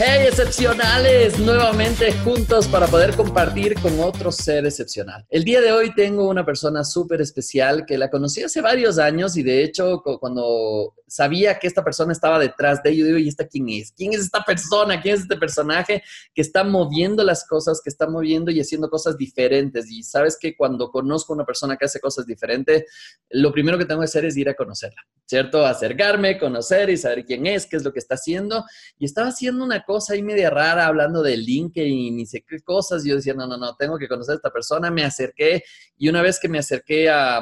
Hey 0.00 0.28
excepcionales, 0.28 1.40
nuevamente 1.40 2.12
juntos 2.22 2.68
para 2.68 2.86
poder 2.86 3.16
compartir 3.16 3.74
con 3.80 3.98
otro 3.98 4.30
ser 4.30 4.64
excepcional. 4.64 5.26
El 5.28 5.42
día 5.42 5.60
de 5.60 5.72
hoy 5.72 5.92
tengo 5.92 6.28
una 6.28 6.46
persona 6.46 6.84
súper 6.84 7.20
especial 7.20 7.84
que 7.84 7.98
la 7.98 8.08
conocí 8.08 8.44
hace 8.44 8.60
varios 8.60 9.00
años 9.00 9.36
y 9.36 9.42
de 9.42 9.64
hecho 9.64 10.00
cuando 10.20 10.94
sabía 11.08 11.58
que 11.58 11.66
esta 11.66 11.82
persona 11.82 12.12
estaba 12.12 12.38
detrás 12.38 12.82
de 12.82 12.90
ello, 12.90 13.06
digo, 13.06 13.18
¿y 13.18 13.28
esta 13.28 13.46
quién 13.46 13.68
es? 13.68 13.92
¿Quién 13.92 14.12
es 14.12 14.20
esta 14.20 14.42
persona? 14.42 15.00
¿Quién 15.00 15.14
es 15.14 15.22
este 15.22 15.36
personaje 15.36 16.02
que 16.34 16.42
está 16.42 16.64
moviendo 16.64 17.24
las 17.24 17.46
cosas, 17.46 17.80
que 17.82 17.90
está 17.90 18.08
moviendo 18.08 18.50
y 18.50 18.60
haciendo 18.60 18.88
cosas 18.88 19.16
diferentes? 19.16 19.90
Y 19.90 20.02
sabes 20.02 20.36
que 20.38 20.56
cuando 20.56 20.90
conozco 20.90 21.32
a 21.32 21.36
una 21.36 21.44
persona 21.44 21.76
que 21.76 21.86
hace 21.86 22.00
cosas 22.00 22.26
diferentes, 22.26 22.84
lo 23.30 23.52
primero 23.52 23.78
que 23.78 23.84
tengo 23.84 24.00
que 24.00 24.06
hacer 24.06 24.24
es 24.24 24.36
ir 24.36 24.48
a 24.48 24.54
conocerla, 24.54 25.00
¿cierto? 25.26 25.64
Acercarme, 25.64 26.38
conocer 26.38 26.90
y 26.90 26.96
saber 26.96 27.24
quién 27.24 27.46
es, 27.46 27.66
qué 27.66 27.76
es 27.76 27.84
lo 27.84 27.92
que 27.92 27.98
está 27.98 28.14
haciendo. 28.14 28.64
Y 28.98 29.06
estaba 29.06 29.28
haciendo 29.28 29.64
una 29.64 29.82
cosa 29.84 30.12
ahí 30.12 30.22
media 30.22 30.50
rara 30.50 30.86
hablando 30.86 31.22
de 31.22 31.36
LinkedIn 31.36 32.20
y 32.20 32.26
sé 32.26 32.44
qué 32.46 32.60
cosas. 32.60 33.04
yo 33.04 33.16
decía, 33.16 33.34
no, 33.34 33.46
no, 33.46 33.56
no, 33.56 33.74
tengo 33.76 33.98
que 33.98 34.08
conocer 34.08 34.32
a 34.32 34.36
esta 34.36 34.50
persona. 34.50 34.90
Me 34.90 35.04
acerqué 35.04 35.62
y 35.96 36.08
una 36.08 36.22
vez 36.22 36.38
que 36.38 36.48
me 36.48 36.58
acerqué 36.58 37.08
a 37.08 37.40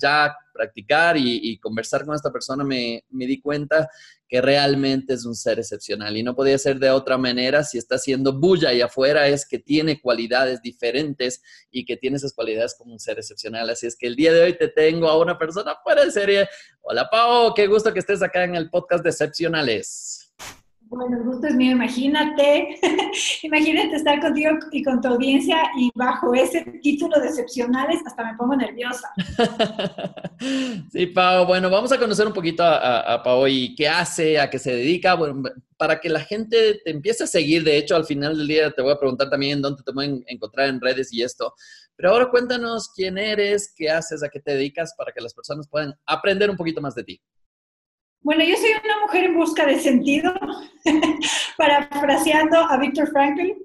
Jack, 0.00 0.34
practicar 0.52 1.16
y, 1.16 1.58
conversar 1.58 2.04
con 2.04 2.14
esta 2.14 2.30
persona, 2.30 2.64
me, 2.64 3.04
me, 3.10 3.26
di 3.26 3.40
cuenta 3.40 3.88
que 4.28 4.40
realmente 4.40 5.14
es 5.14 5.24
un 5.24 5.34
ser 5.34 5.58
excepcional 5.58 6.16
y 6.16 6.22
no 6.22 6.34
podía 6.34 6.56
ser 6.58 6.78
de 6.78 6.90
otra 6.90 7.18
manera 7.18 7.64
si 7.64 7.78
está 7.78 7.96
haciendo 7.96 8.38
bulla 8.38 8.70
ahí 8.70 8.80
afuera, 8.80 9.26
es 9.28 9.46
que 9.46 9.58
tiene 9.58 10.00
cualidades 10.00 10.62
diferentes 10.62 11.42
y 11.70 11.84
que 11.84 11.96
tiene 11.96 12.16
esas 12.16 12.32
cualidades 12.32 12.74
como 12.76 12.92
un 12.92 13.00
ser 13.00 13.18
excepcional. 13.18 13.68
Así 13.70 13.86
es 13.86 13.96
que 13.96 14.06
el 14.06 14.16
día 14.16 14.32
de 14.32 14.42
hoy 14.42 14.56
te 14.56 14.68
tengo 14.68 15.08
a 15.08 15.18
una 15.18 15.38
persona 15.38 15.76
fuera 15.82 16.04
de 16.04 16.10
serie. 16.10 16.48
Hola 16.80 17.08
Pau, 17.10 17.52
qué 17.54 17.66
gusto 17.66 17.92
que 17.92 18.00
estés 18.00 18.22
acá 18.22 18.44
en 18.44 18.54
el 18.54 18.70
podcast 18.70 19.02
de 19.02 19.10
Excepcionales. 19.10 20.29
Bueno, 20.90 21.18
el 21.18 21.22
gusto 21.22 21.46
es 21.46 21.54
mío, 21.54 21.70
imagínate, 21.70 22.76
imagínate 23.44 23.94
estar 23.94 24.20
contigo 24.20 24.58
y 24.72 24.82
con 24.82 25.00
tu 25.00 25.06
audiencia 25.06 25.56
y 25.78 25.88
bajo 25.94 26.34
ese 26.34 26.64
título 26.82 27.20
de 27.20 27.28
excepcionales 27.28 28.00
hasta 28.04 28.24
me 28.24 28.36
pongo 28.36 28.56
nerviosa. 28.56 29.08
Sí, 30.90 31.06
Pau, 31.06 31.46
bueno, 31.46 31.68
vamos 31.68 31.92
a 31.92 31.98
conocer 31.98 32.26
un 32.26 32.32
poquito 32.32 32.64
a, 32.64 33.22
Pau 33.22 33.46
y 33.46 33.74
qué 33.74 33.86
hace, 33.86 34.40
a 34.40 34.48
qué 34.48 34.58
se 34.58 34.74
dedica, 34.74 35.12
bueno, 35.14 35.42
para 35.76 36.00
que 36.00 36.08
la 36.08 36.20
gente 36.20 36.80
te 36.82 36.90
empiece 36.90 37.24
a 37.24 37.26
seguir, 37.26 37.62
de 37.62 37.76
hecho 37.76 37.94
al 37.94 38.06
final 38.06 38.38
del 38.38 38.48
día 38.48 38.70
te 38.70 38.80
voy 38.80 38.92
a 38.92 38.98
preguntar 38.98 39.28
también 39.28 39.60
dónde 39.60 39.82
te 39.82 39.92
pueden 39.92 40.24
encontrar 40.26 40.68
en 40.70 40.80
redes 40.80 41.12
y 41.12 41.22
esto, 41.22 41.52
pero 41.94 42.12
ahora 42.12 42.30
cuéntanos 42.30 42.88
quién 42.96 43.18
eres, 43.18 43.74
qué 43.76 43.90
haces, 43.90 44.22
a 44.22 44.30
qué 44.30 44.40
te 44.40 44.52
dedicas 44.52 44.94
para 44.96 45.12
que 45.12 45.20
las 45.20 45.34
personas 45.34 45.68
puedan 45.68 45.94
aprender 46.06 46.48
un 46.48 46.56
poquito 46.56 46.80
más 46.80 46.94
de 46.94 47.04
ti. 47.04 47.20
Bueno, 48.22 48.44
yo 48.44 48.54
soy 48.56 48.70
una 48.84 49.00
mujer 49.00 49.24
en 49.24 49.34
busca 49.34 49.64
de 49.64 49.78
sentido, 49.78 50.34
parafraseando 51.56 52.58
a 52.58 52.76
Víctor 52.76 53.08
Franklin. 53.08 53.56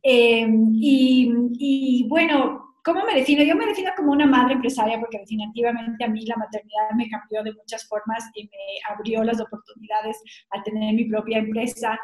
Em, 0.00 0.70
y, 0.74 2.06
bueno, 2.08 2.76
¿cómo 2.84 3.04
me 3.04 3.16
defino? 3.16 3.42
Yo 3.42 3.56
me 3.56 3.66
defino 3.66 3.90
como 3.96 4.12
una 4.12 4.26
madre 4.26 4.54
empresaria 4.54 5.00
porque 5.00 5.18
definitivamente 5.18 6.04
a 6.04 6.08
mí 6.08 6.24
la 6.24 6.36
maternidad 6.36 6.90
me 6.96 7.08
cambió 7.08 7.42
de 7.42 7.52
muchas 7.54 7.88
formas 7.88 8.24
y 8.36 8.44
me 8.44 8.94
abrió 8.94 9.24
las 9.24 9.40
oportunidades 9.40 10.22
a 10.50 10.62
tener 10.62 10.94
mi 10.94 11.06
propia 11.06 11.38
empresa, 11.38 11.98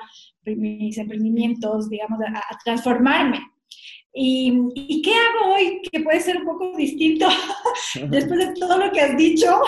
mis 0.44 0.98
emprendimientos, 0.98 1.88
digamos, 1.88 2.18
a 2.20 2.58
transformarme. 2.64 3.51
¿Y, 4.14 5.00
qué 5.02 5.14
hago 5.14 5.54
hoy 5.54 5.80
que 5.90 6.00
puede 6.00 6.20
ser 6.20 6.36
un 6.36 6.44
poco 6.44 6.76
distinto 6.76 7.26
después 8.10 8.46
de 8.46 8.54
todo 8.60 8.76
lo 8.78 8.92
que 8.92 9.00
has 9.00 9.16
dicho? 9.16 9.58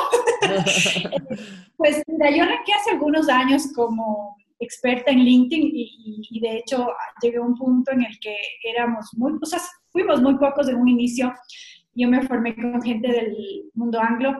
pues 1.77 2.03
mira, 2.07 2.31
yo 2.31 2.43
arranqué 2.43 2.73
hace 2.75 2.91
algunos 2.91 3.29
años 3.29 3.73
como 3.75 4.37
experta 4.61 5.11
en 5.11 5.21
LinkedIn 5.21 5.71
y, 5.75 6.41
de 6.41 6.59
hecho 6.59 6.87
llegué 7.23 7.39
a 7.39 7.43
un 7.43 7.57
punto 7.57 7.93
en 7.93 8.05
el 8.05 8.19
que 8.21 8.37
éramos 8.65 9.07
muy, 9.15 9.33
o 9.41 9.47
sea, 9.47 9.61
fuimos 9.91 10.21
muy 10.21 10.37
pocos 10.37 10.69
en 10.69 10.77
un 10.77 10.89
inicio. 10.89 11.33
Yo 11.97 12.09
me 12.09 12.27
formé 12.27 12.57
con 12.57 12.83
gente 12.83 13.09
del 13.09 13.37
mundo 13.75 14.01
anglo 14.01 14.37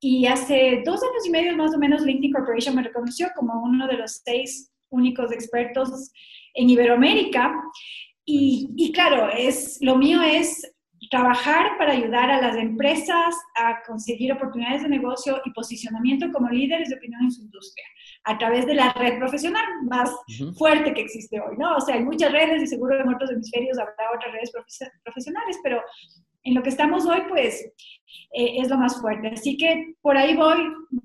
y 0.00 0.26
hace 0.26 0.82
dos 0.86 1.02
años 1.02 1.26
y 1.26 1.30
medio 1.30 1.56
más 1.56 1.74
o 1.74 1.78
menos 1.78 2.02
LinkedIn 2.02 2.32
Corporation 2.32 2.76
me 2.76 2.84
reconoció 2.84 3.28
como 3.36 3.62
uno 3.64 3.88
de 3.88 3.94
los 3.94 4.22
seis 4.24 4.72
únicos 4.90 5.32
expertos 5.32 6.12
en 6.54 6.70
Iberoamérica 6.70 7.52
y, 8.26 8.92
claro, 8.92 9.30
es, 9.36 9.78
lo 9.80 9.96
mío 9.96 10.22
es 10.22 10.70
trabajar 11.10 11.76
para 11.78 11.92
ayudar 11.92 12.30
a 12.30 12.40
las 12.40 12.56
empresas 12.56 13.34
a 13.56 13.82
conseguir 13.86 14.32
oportunidades 14.32 14.82
de 14.82 14.88
negocio 14.88 15.40
y 15.44 15.52
posicionamiento 15.52 16.32
como 16.32 16.48
líderes 16.48 16.88
de 16.88 16.96
opinión 16.96 17.22
en 17.22 17.30
su 17.30 17.42
industria 17.42 17.84
a 18.24 18.38
través 18.38 18.66
de 18.66 18.74
la 18.74 18.92
red 18.94 19.18
profesional 19.18 19.64
más 19.82 20.10
fuerte 20.56 20.94
que 20.94 21.02
existe 21.02 21.38
hoy, 21.40 21.56
¿no? 21.58 21.76
O 21.76 21.80
sea, 21.80 21.96
hay 21.96 22.04
muchas 22.04 22.32
redes 22.32 22.62
y 22.62 22.66
seguro 22.66 22.98
en 22.98 23.14
otros 23.14 23.30
hemisferios 23.30 23.78
habrá 23.78 23.94
otras 24.14 24.32
redes 24.32 24.50
profesionales, 25.04 25.58
pero 25.62 25.82
en 26.44 26.54
lo 26.54 26.62
que 26.62 26.68
estamos 26.68 27.06
hoy, 27.06 27.22
pues 27.28 27.72
eh, 28.32 28.60
es 28.60 28.68
lo 28.68 28.76
más 28.76 29.00
fuerte. 29.00 29.28
Así 29.28 29.56
que 29.56 29.94
por 30.00 30.16
ahí 30.16 30.34
voy. 30.34 30.58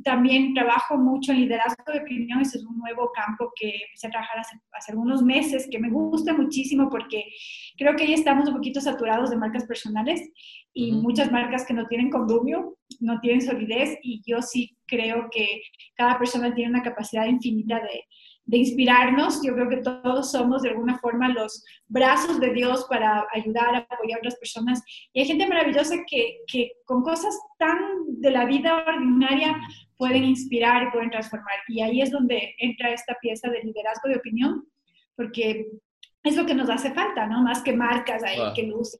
También 0.04 0.54
trabajo 0.54 0.98
mucho 0.98 1.32
en 1.32 1.42
liderazgo 1.42 1.92
de 1.92 2.00
opinión. 2.00 2.42
Ese 2.42 2.58
es 2.60 2.66
un 2.66 2.78
nuevo 2.78 3.12
campo 3.14 3.52
que 3.56 3.84
empecé 3.86 4.08
a 4.08 4.12
trabajar 4.12 4.40
hace, 4.40 4.58
hace 4.74 4.92
algunos 4.92 5.24
meses, 5.24 5.68
que 5.72 5.80
me 5.80 5.90
gusta 5.90 6.34
muchísimo 6.34 6.90
porque 6.90 7.26
creo 7.78 7.96
que 7.96 8.04
ahí 8.04 8.14
estamos 8.14 8.48
un 8.50 8.56
poquito 8.56 8.82
saturados 8.82 9.30
de 9.30 9.38
marcas 9.38 9.66
personales 9.66 10.22
y 10.74 10.92
muchas 10.92 11.32
marcas 11.32 11.66
que 11.66 11.74
no 11.74 11.88
tienen 11.88 12.10
condumio, 12.10 12.78
no 13.00 13.20
tienen 13.20 13.42
solidez 13.42 13.98
y 14.04 14.22
yo 14.26 14.42
sí 14.42 14.78
creo 14.86 15.30
que 15.32 15.62
cada 15.96 16.18
persona 16.20 16.54
tiene 16.54 16.72
una 16.72 16.84
capacidad 16.84 17.26
infinita 17.26 17.80
de, 17.80 18.04
de 18.50 18.58
inspirarnos. 18.58 19.42
Yo 19.44 19.54
creo 19.54 19.70
que 19.70 19.78
todos 19.78 20.32
somos 20.32 20.64
de 20.64 20.70
alguna 20.70 20.98
forma 20.98 21.30
los 21.30 21.64
brazos 21.88 22.40
de 22.40 22.52
Dios 22.52 22.86
para 22.90 23.28
ayudar, 23.32 23.76
a 23.76 23.88
apoyar 23.90 24.18
a 24.18 24.22
otras 24.22 24.38
personas. 24.38 24.82
Y 25.14 25.22
hay 25.22 25.28
gente 25.28 25.48
maravillosa 25.48 25.98
que, 26.08 26.40
que 26.48 26.72
con 26.84 27.04
cosas 27.04 27.38
tan 27.60 27.78
de 28.08 28.32
la 28.32 28.46
vida 28.46 28.84
ordinaria 28.88 29.56
pueden 29.98 30.24
inspirar 30.24 30.88
y 30.88 30.92
pueden 30.92 31.12
transformar. 31.12 31.58
Y 31.68 31.82
ahí 31.82 32.02
es 32.02 32.10
donde 32.10 32.56
entra 32.58 32.90
esta 32.92 33.16
pieza 33.22 33.50
de 33.50 33.62
liderazgo 33.62 34.10
de 34.10 34.16
opinión, 34.16 34.68
porque 35.16 35.68
es 36.24 36.36
lo 36.36 36.48
que 36.48 36.56
nos 36.56 36.72
hace 36.72 36.92
falta, 36.92 37.28
¿no? 37.28 37.44
Más 37.44 37.62
que 37.62 37.74
marcas 37.74 38.24
ahí 38.24 38.40
que 38.56 38.64
luz, 38.64 39.00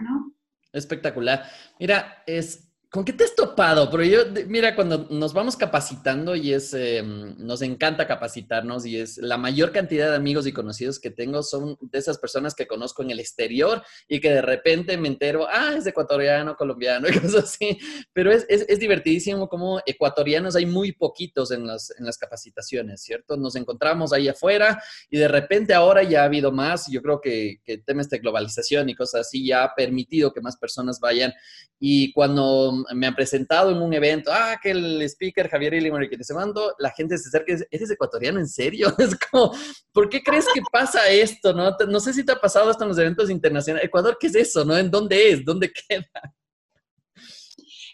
¿no? 0.00 0.32
Espectacular. 0.72 1.44
Mira, 1.78 2.22
es 2.26 2.65
¿Con 2.88 3.04
qué 3.04 3.12
te 3.12 3.24
has 3.24 3.34
topado? 3.34 3.90
Pero 3.90 4.04
yo, 4.04 4.18
mira, 4.46 4.76
cuando 4.76 5.08
nos 5.10 5.32
vamos 5.32 5.56
capacitando 5.56 6.36
y 6.36 6.52
es, 6.52 6.72
em, 6.72 7.34
nos 7.36 7.60
encanta 7.62 8.06
capacitarnos 8.06 8.86
y 8.86 8.98
es 8.98 9.18
la 9.18 9.36
mayor 9.36 9.72
cantidad 9.72 10.10
de 10.10 10.16
amigos 10.16 10.46
y 10.46 10.52
conocidos 10.52 11.00
que 11.00 11.10
tengo 11.10 11.42
son 11.42 11.76
de 11.80 11.98
esas 11.98 12.16
personas 12.16 12.54
que 12.54 12.68
conozco 12.68 13.02
en 13.02 13.10
el 13.10 13.18
exterior 13.18 13.82
y 14.08 14.20
que 14.20 14.30
de 14.30 14.40
repente 14.40 14.96
me 14.98 15.08
entero, 15.08 15.48
ah, 15.50 15.74
es 15.76 15.84
ecuatoriano, 15.86 16.54
colombiano 16.54 17.08
y 17.08 17.12
cosas 17.20 17.44
así. 17.44 17.76
Pero 18.12 18.30
es, 18.30 18.46
es, 18.48 18.64
es 18.68 18.78
divertidísimo 18.78 19.48
como 19.48 19.80
ecuatorianos 19.84 20.54
hay 20.54 20.66
muy 20.66 20.92
poquitos 20.92 21.50
en 21.50 21.66
las, 21.66 21.92
en 21.98 22.06
las 22.06 22.16
capacitaciones, 22.18 23.02
¿cierto? 23.02 23.36
Nos 23.36 23.56
encontramos 23.56 24.12
ahí 24.12 24.28
afuera 24.28 24.80
y 25.10 25.18
de 25.18 25.26
repente 25.26 25.74
ahora 25.74 26.04
ya 26.04 26.22
ha 26.22 26.26
habido 26.26 26.52
más. 26.52 26.86
Yo 26.88 27.02
creo 27.02 27.20
que, 27.20 27.60
que 27.64 27.78
temas 27.78 28.08
de 28.10 28.20
globalización 28.20 28.88
y 28.88 28.94
cosas 28.94 29.22
así 29.22 29.44
ya 29.44 29.64
ha 29.64 29.74
permitido 29.74 30.32
que 30.32 30.40
más 30.40 30.56
personas 30.56 31.00
vayan. 31.00 31.34
Y 31.80 32.12
cuando 32.12 32.75
me 32.94 33.06
han 33.06 33.14
presentado 33.14 33.70
en 33.70 33.78
un 33.78 33.92
evento, 33.92 34.30
ah, 34.32 34.58
que 34.62 34.70
el 34.70 35.02
speaker 35.02 35.48
Javier 35.48 35.74
Ilimori 35.74 36.08
que 36.08 36.16
te 36.16 36.34
mando, 36.34 36.74
la 36.78 36.90
gente 36.90 37.16
se 37.18 37.28
acerca 37.28 37.52
y 37.52 37.54
dice, 37.54 37.68
¿eres 37.70 37.90
ecuatoriano 37.90 38.38
en 38.38 38.48
serio? 38.48 38.88
Es 38.98 39.16
como, 39.18 39.52
¿por 39.92 40.08
qué 40.08 40.22
crees 40.22 40.46
que 40.52 40.60
pasa 40.72 41.08
esto? 41.08 41.52
No, 41.52 41.76
no 41.88 42.00
sé 42.00 42.12
si 42.12 42.24
te 42.24 42.32
ha 42.32 42.36
pasado 42.36 42.70
esto 42.70 42.84
en 42.84 42.88
los 42.88 42.98
eventos 42.98 43.30
internacionales. 43.30 43.86
Ecuador, 43.86 44.16
¿qué 44.18 44.26
es 44.26 44.34
eso? 44.34 44.64
¿No? 44.64 44.76
¿En 44.76 44.90
dónde 44.90 45.30
es? 45.30 45.44
¿Dónde 45.44 45.70
queda? 45.72 46.06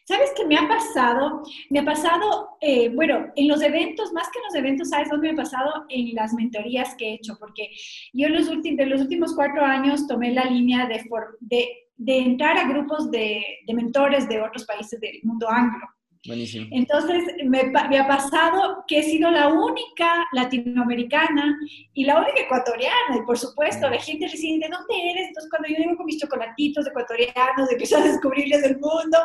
¿Sabes 0.04 0.32
qué 0.36 0.44
me 0.44 0.56
ha 0.56 0.66
pasado? 0.66 1.42
Me 1.70 1.80
ha 1.80 1.84
pasado, 1.84 2.56
eh, 2.60 2.88
bueno, 2.88 3.26
en 3.36 3.48
los 3.48 3.62
eventos, 3.62 4.12
más 4.12 4.28
que 4.30 4.38
en 4.38 4.44
los 4.44 4.54
eventos, 4.54 4.88
¿sabes 4.90 5.08
dónde 5.08 5.28
me 5.28 5.34
ha 5.34 5.44
pasado? 5.44 5.84
En 5.88 6.14
las 6.14 6.32
mentorías 6.32 6.94
que 6.96 7.10
he 7.10 7.14
hecho, 7.14 7.36
porque 7.38 7.70
yo 8.12 8.26
en 8.26 8.34
los, 8.34 8.48
últimos, 8.48 8.78
de 8.78 8.86
los 8.86 9.00
últimos 9.00 9.34
cuatro 9.34 9.64
años 9.64 10.06
tomé 10.06 10.32
la 10.32 10.44
línea 10.44 10.86
de, 10.86 11.04
de, 11.40 12.18
entrar 12.18 12.58
a 12.58 12.68
grupos 12.68 13.10
de, 13.10 13.44
de, 13.66 13.74
mentores 13.74 14.28
de 14.28 14.40
otros 14.40 14.64
países 14.64 15.00
del 15.00 15.20
mundo 15.22 15.48
anglo. 15.48 15.86
Buenísimo. 16.24 16.66
Entonces, 16.70 17.24
me, 17.44 17.64
me, 17.64 17.98
ha 17.98 18.06
pasado 18.06 18.84
que 18.86 19.00
he 19.00 19.02
sido 19.02 19.28
la 19.30 19.48
única 19.48 20.24
latinoamericana 20.32 21.58
y 21.94 22.04
la 22.04 22.20
única 22.20 22.42
ecuatoriana. 22.42 23.16
Y 23.16 23.22
por 23.22 23.36
supuesto, 23.36 23.90
la 23.90 23.98
gente 23.98 24.26
le 24.26 24.32
dice, 24.32 24.46
¿de 24.46 24.68
dónde 24.68 25.10
eres? 25.10 25.28
Entonces, 25.28 25.50
cuando 25.50 25.68
yo 25.68 25.76
llego 25.76 25.96
con 25.96 26.06
mis 26.06 26.20
chocolatitos 26.20 26.86
ecuatorianos, 26.86 27.70
empiezo 27.70 27.96
a 27.96 28.02
descubrirles 28.02 28.62
el 28.62 28.78
mundo. 28.78 29.18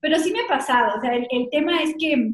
Pero 0.00 0.18
sí 0.18 0.32
me 0.32 0.40
ha 0.40 0.48
pasado. 0.48 0.98
O 0.98 1.00
sea, 1.00 1.14
el, 1.14 1.26
el 1.30 1.48
tema 1.50 1.82
es 1.82 1.94
que, 1.98 2.32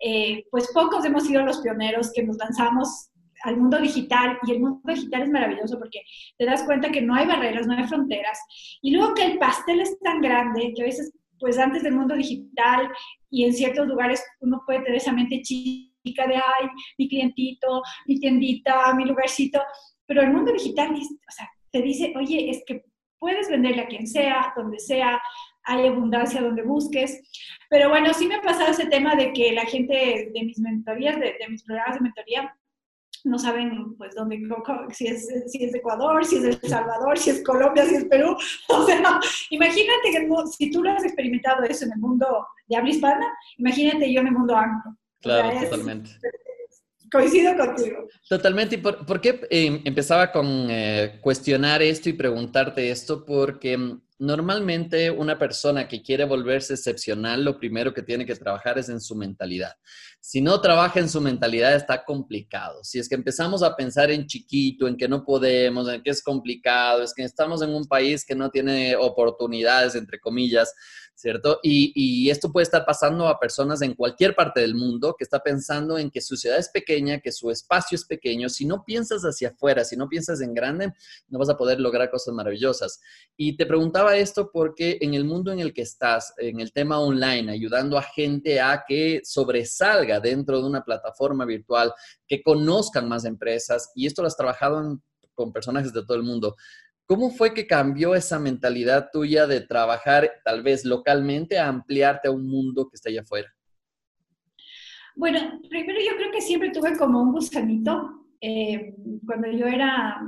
eh, 0.00 0.44
pues, 0.50 0.70
pocos 0.72 1.04
hemos 1.04 1.26
sido 1.26 1.42
los 1.42 1.60
pioneros 1.60 2.12
que 2.12 2.22
nos 2.22 2.36
lanzamos 2.36 3.10
al 3.42 3.56
mundo 3.56 3.78
digital 3.78 4.38
y 4.46 4.52
el 4.52 4.60
mundo 4.60 4.80
digital 4.84 5.22
es 5.22 5.30
maravilloso 5.30 5.78
porque 5.78 6.02
te 6.38 6.44
das 6.44 6.62
cuenta 6.64 6.90
que 6.90 7.00
no 7.00 7.14
hay 7.14 7.26
barreras, 7.26 7.66
no 7.66 7.74
hay 7.74 7.84
fronteras 7.84 8.38
y 8.82 8.92
luego 8.92 9.14
que 9.14 9.24
el 9.24 9.38
pastel 9.38 9.80
es 9.80 9.98
tan 10.00 10.20
grande 10.20 10.72
que 10.74 10.82
a 10.82 10.86
veces 10.86 11.12
pues 11.38 11.58
antes 11.58 11.82
del 11.82 11.94
mundo 11.94 12.14
digital 12.14 12.90
y 13.30 13.44
en 13.44 13.54
ciertos 13.54 13.86
lugares 13.86 14.22
uno 14.40 14.62
puede 14.66 14.80
tener 14.80 14.96
esa 14.96 15.12
mente 15.12 15.40
chica 15.40 16.26
de, 16.26 16.36
ay, 16.36 16.68
mi 16.98 17.08
clientito, 17.08 17.82
mi 18.06 18.20
tiendita, 18.20 18.94
mi 18.94 19.06
lugarcito, 19.06 19.60
pero 20.06 20.22
el 20.22 20.32
mundo 20.32 20.52
digital 20.52 20.92
o 20.92 21.32
sea, 21.32 21.48
te 21.72 21.80
dice, 21.80 22.12
oye, 22.16 22.50
es 22.50 22.62
que 22.66 22.84
puedes 23.18 23.48
venderle 23.48 23.82
a 23.82 23.86
quien 23.86 24.06
sea, 24.06 24.52
donde 24.56 24.78
sea, 24.78 25.20
hay 25.64 25.86
abundancia 25.86 26.40
donde 26.40 26.62
busques. 26.62 27.20
Pero 27.68 27.88
bueno, 27.88 28.12
sí 28.14 28.26
me 28.26 28.36
ha 28.36 28.42
pasado 28.42 28.70
ese 28.70 28.86
tema 28.86 29.14
de 29.14 29.32
que 29.32 29.52
la 29.52 29.64
gente 29.64 30.30
de 30.32 30.44
mis 30.44 30.58
mentorías, 30.58 31.18
de, 31.18 31.36
de 31.38 31.48
mis 31.48 31.62
programas 31.62 31.96
de 31.96 32.00
mentoría, 32.00 32.54
no 33.24 33.38
saben 33.38 33.96
pues 33.96 34.14
dónde, 34.14 34.40
si 34.92 35.06
es, 35.06 35.28
si 35.46 35.64
es 35.64 35.74
Ecuador, 35.74 36.24
si 36.24 36.36
es 36.36 36.44
El 36.44 36.68
Salvador, 36.68 37.18
si 37.18 37.30
es 37.30 37.44
Colombia, 37.44 37.84
si 37.86 37.96
es 37.96 38.04
Perú. 38.04 38.36
O 38.68 38.86
sea, 38.86 39.20
imagínate 39.50 40.10
que 40.10 40.28
si 40.56 40.70
tú 40.70 40.82
lo 40.82 40.90
has 40.90 41.04
experimentado 41.04 41.64
eso 41.64 41.84
en 41.84 41.92
el 41.92 41.98
mundo 41.98 42.46
de 42.68 42.76
habla 42.76 42.90
hispana, 42.90 43.26
imagínate 43.58 44.12
yo 44.12 44.20
en 44.20 44.28
el 44.28 44.32
mundo 44.32 44.56
anglo. 44.56 44.96
Claro, 45.20 45.60
totalmente. 45.60 46.10
Coincido 47.12 47.56
contigo. 47.56 48.08
Totalmente. 48.28 48.76
¿Y 48.76 48.78
por, 48.78 49.20
qué 49.20 49.40
eh, 49.50 49.82
empezaba 49.84 50.30
con 50.30 50.46
eh, 50.70 51.18
cuestionar 51.20 51.82
esto 51.82 52.08
y 52.08 52.12
preguntarte 52.12 52.88
esto? 52.90 53.26
Porque 53.26 53.76
mm, 53.76 54.00
normalmente 54.20 55.10
una 55.10 55.38
persona 55.38 55.88
que 55.88 56.02
quiere 56.02 56.24
volverse 56.26 56.74
excepcional, 56.74 57.42
lo 57.42 57.58
primero 57.58 57.94
que 57.94 58.02
tiene 58.02 58.26
que 58.26 58.36
trabajar 58.36 58.78
es 58.78 58.90
en 58.90 59.00
su 59.00 59.16
mentalidad. 59.16 59.72
Si 60.20 60.42
no 60.42 60.60
trabaja 60.60 61.00
en 61.00 61.08
su 61.08 61.22
mentalidad, 61.22 61.74
está 61.74 62.04
complicado. 62.04 62.84
Si 62.84 62.98
es 62.98 63.08
que 63.08 63.14
empezamos 63.14 63.62
a 63.62 63.74
pensar 63.74 64.10
en 64.10 64.26
chiquito, 64.26 64.86
en 64.86 64.98
que 64.98 65.08
no 65.08 65.24
podemos, 65.24 65.88
en 65.88 66.02
que 66.02 66.10
es 66.10 66.22
complicado, 66.22 67.02
es 67.02 67.14
que 67.14 67.22
estamos 67.22 67.62
en 67.62 67.70
un 67.70 67.86
país 67.86 68.22
que 68.24 68.34
no 68.34 68.50
tiene 68.50 68.94
oportunidades, 68.94 69.94
entre 69.94 70.20
comillas, 70.20 70.74
¿cierto? 71.20 71.60
Y, 71.62 72.30
esto 72.30 72.50
puede 72.52 72.64
estar 72.64 72.84
pasando 72.86 73.26
a 73.26 73.38
personas 73.38 73.82
en 73.82 73.94
cualquier 73.94 74.34
parte 74.34 74.60
del 74.60 74.74
mundo 74.74 75.14
que 75.18 75.24
está 75.24 75.40
pensando 75.40 75.98
en 75.98 76.10
que 76.10 76.20
su 76.20 76.36
ciudad 76.36 76.58
es 76.58 76.68
pequeña, 76.68 77.20
que 77.20 77.32
su 77.32 77.50
espacio 77.50 77.96
es 77.96 78.04
pequeño. 78.04 78.48
Si 78.48 78.64
no 78.64 78.84
piensas 78.84 79.22
hacia 79.22 79.48
afuera, 79.48 79.84
si 79.84 79.96
no 79.96 80.08
piensas 80.08 80.40
en 80.40 80.54
grande, 80.54 80.92
no 81.28 81.38
vas 81.38 81.50
a 81.50 81.56
poder 81.56 81.80
lograr 81.80 82.10
cosas 82.10 82.32
maravillosas. 82.32 83.00
Y 83.36 83.56
te 83.56 83.66
preguntaba 83.66 84.16
esto 84.16 84.50
porque 84.52 84.98
en 85.00 85.14
el 85.14 85.24
mundo 85.24 85.52
en 85.52 85.60
el 85.60 85.74
que 85.74 85.82
estás, 85.82 86.32
en 86.38 86.60
el 86.60 86.72
tema 86.72 87.00
online, 87.00 87.52
ayudando 87.52 87.98
a 87.98 88.02
gente 88.02 88.60
a 88.60 88.84
que 88.86 89.20
sobresalga 89.24 90.20
dentro 90.20 90.60
de 90.60 90.66
una 90.66 90.84
plataforma 90.84 91.44
virtual, 91.44 91.92
que 92.26 92.42
conozcan 92.42 93.08
más 93.08 93.24
empresas, 93.24 93.90
y 93.94 94.06
esto 94.06 94.22
lo 94.22 94.28
has 94.28 94.36
trabajado 94.36 95.00
con 95.34 95.52
personajes 95.52 95.92
de 95.92 96.02
todo 96.02 96.16
el 96.16 96.22
mundo. 96.22 96.56
¿Cómo 97.10 97.30
fue 97.30 97.52
que 97.52 97.66
cambió 97.66 98.14
esa 98.14 98.38
mentalidad 98.38 99.08
tuya 99.12 99.48
de 99.48 99.62
trabajar 99.62 100.30
tal 100.44 100.62
vez 100.62 100.84
localmente 100.84 101.58
a 101.58 101.66
ampliarte 101.66 102.28
a 102.28 102.30
un 102.30 102.46
mundo 102.46 102.88
que 102.88 102.94
está 102.94 103.10
allá 103.10 103.22
afuera? 103.22 103.52
Bueno, 105.16 105.60
primero 105.68 105.98
yo 105.98 106.16
creo 106.16 106.30
que 106.30 106.40
siempre 106.40 106.70
tuve 106.70 106.96
como 106.96 107.20
un 107.20 107.32
gusanito. 107.32 108.28
Eh, 108.40 108.94
cuando 109.26 109.50
yo 109.50 109.66
era 109.66 110.22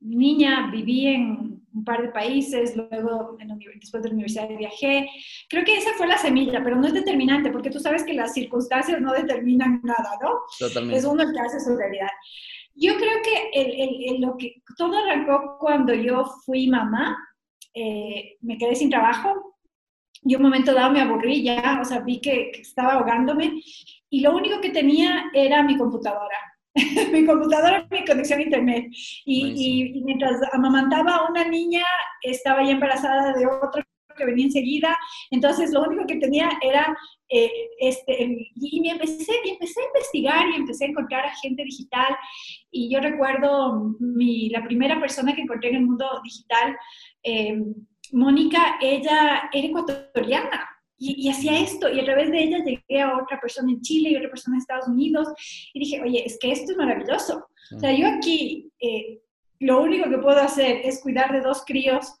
niña 0.00 0.70
viví 0.70 1.06
en 1.06 1.62
un 1.72 1.82
par 1.82 2.02
de 2.02 2.08
países, 2.08 2.76
luego 2.76 3.38
después 3.80 4.02
de 4.02 4.10
la 4.10 4.14
universidad 4.14 4.50
viajé. 4.50 5.08
Creo 5.48 5.64
que 5.64 5.78
esa 5.78 5.94
fue 5.96 6.08
la 6.08 6.18
semilla, 6.18 6.62
pero 6.62 6.76
no 6.76 6.88
es 6.88 6.92
determinante, 6.92 7.50
porque 7.50 7.70
tú 7.70 7.80
sabes 7.80 8.04
que 8.04 8.12
las 8.12 8.34
circunstancias 8.34 9.00
no 9.00 9.14
determinan 9.14 9.80
nada, 9.82 10.18
¿no? 10.20 10.40
Totalmente. 10.58 10.98
Es 10.98 11.06
uno 11.06 11.22
el 11.22 11.32
que 11.32 11.40
hace 11.40 11.58
su 11.58 11.74
realidad. 11.74 12.10
Yo 12.74 12.96
creo 12.96 13.22
que, 13.22 13.50
el, 13.52 14.20
lo 14.20 14.36
que 14.36 14.62
todo 14.76 14.96
arrancó 14.96 15.58
cuando 15.58 15.94
yo 15.94 16.24
fui 16.44 16.68
mamá, 16.68 17.16
eh, 17.74 18.36
me 18.40 18.58
quedé 18.58 18.74
sin 18.74 18.90
trabajo, 18.90 19.52
y 20.24 20.36
un 20.36 20.42
momento 20.42 20.72
dado 20.72 20.92
me 20.92 21.00
aburrí 21.00 21.42
ya, 21.42 21.78
o 21.80 21.84
sea, 21.84 22.00
vi 22.00 22.20
que, 22.20 22.50
estaba 22.54 22.94
ahogándome 22.94 23.60
y 24.08 24.20
lo 24.20 24.36
único 24.36 24.60
que 24.60 24.70
tenía 24.70 25.24
era 25.34 25.62
mi 25.62 25.76
computadora. 25.76 26.36
mi 27.12 27.26
computadora 27.26 27.86
mi 27.90 28.04
conexión 28.04 28.38
a 28.38 28.42
internet. 28.42 28.86
Y, 29.24 29.92
y, 29.96 30.02
mientras 30.04 30.40
amamantaba 30.52 31.16
a 31.16 31.30
una 31.30 31.44
niña, 31.44 31.84
estaba 32.22 32.62
ya 32.62 32.72
embarazada 32.72 33.32
de 33.32 33.46
otro 33.46 33.82
que 34.16 34.24
venía 34.24 34.46
enseguida. 34.46 34.96
Entonces, 35.30 35.72
lo 35.72 35.82
único 35.82 36.06
que 36.06 36.16
tenía 36.16 36.50
era 36.62 36.96
eh, 37.34 37.50
este, 37.78 38.50
y 38.56 38.80
me 38.82 38.90
empecé, 38.90 39.32
y 39.42 39.50
empecé 39.50 39.80
a 39.80 39.86
investigar 39.86 40.50
y 40.50 40.56
empecé 40.56 40.84
a 40.84 40.88
encontrar 40.88 41.24
a 41.24 41.36
gente 41.36 41.64
digital. 41.64 42.14
Y 42.70 42.92
yo 42.92 43.00
recuerdo 43.00 43.96
mi, 43.98 44.50
la 44.50 44.62
primera 44.62 45.00
persona 45.00 45.34
que 45.34 45.40
encontré 45.40 45.70
en 45.70 45.76
el 45.76 45.86
mundo 45.86 46.06
digital, 46.22 46.76
eh, 47.22 47.58
Mónica, 48.12 48.76
ella 48.82 49.48
era 49.50 49.66
ecuatoriana. 49.66 50.68
Y, 51.04 51.28
hacía 51.28 51.58
esto, 51.58 51.92
y 51.92 51.98
a 51.98 52.04
través 52.04 52.30
de 52.30 52.44
ella 52.44 52.58
llegué 52.64 53.00
a 53.00 53.16
otra 53.16 53.40
persona 53.40 53.72
en 53.72 53.80
Chile 53.80 54.10
y 54.10 54.16
otra 54.16 54.30
persona 54.30 54.54
en 54.54 54.60
Estados 54.60 54.86
Unidos, 54.86 55.26
y 55.74 55.80
dije, 55.80 56.00
oye, 56.00 56.24
es 56.24 56.38
que 56.38 56.52
esto 56.52 56.70
es 56.70 56.78
maravilloso. 56.78 57.48
O 57.74 57.80
sea, 57.80 57.92
yo 57.92 58.06
aquí 58.06 58.70
eh, 58.78 59.20
lo 59.58 59.82
único 59.82 60.08
que 60.08 60.18
puedo 60.18 60.38
hacer 60.38 60.82
es 60.84 61.02
cuidar 61.02 61.32
de 61.32 61.40
dos 61.40 61.64
críos, 61.66 62.14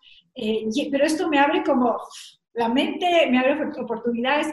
pero 0.90 1.04
esto 1.04 1.28
me 1.28 1.38
abre 1.38 1.62
como 1.62 1.96
la 2.54 2.68
mente, 2.70 3.28
me 3.30 3.38
abre 3.38 3.70
oportunidades. 3.78 4.48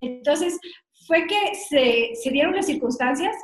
Entonces, 0.00 0.58
fue 1.06 1.26
que 1.26 1.54
se, 1.54 2.10
se 2.14 2.30
dieron 2.30 2.54
las 2.54 2.66
circunstancias 2.66 3.34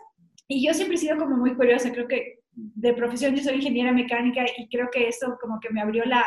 y 0.48 0.66
yo 0.66 0.74
siempre 0.74 0.96
he 0.96 1.00
sido 1.00 1.16
como 1.16 1.36
muy 1.36 1.54
curiosa, 1.54 1.92
creo 1.92 2.06
que 2.06 2.40
de 2.52 2.92
profesión 2.92 3.34
yo 3.34 3.42
soy 3.42 3.56
ingeniera 3.56 3.92
mecánica 3.92 4.44
y 4.56 4.68
creo 4.68 4.88
que 4.92 5.08
eso 5.08 5.36
como 5.40 5.58
que 5.60 5.70
me 5.70 5.80
abrió 5.80 6.04
la, 6.04 6.24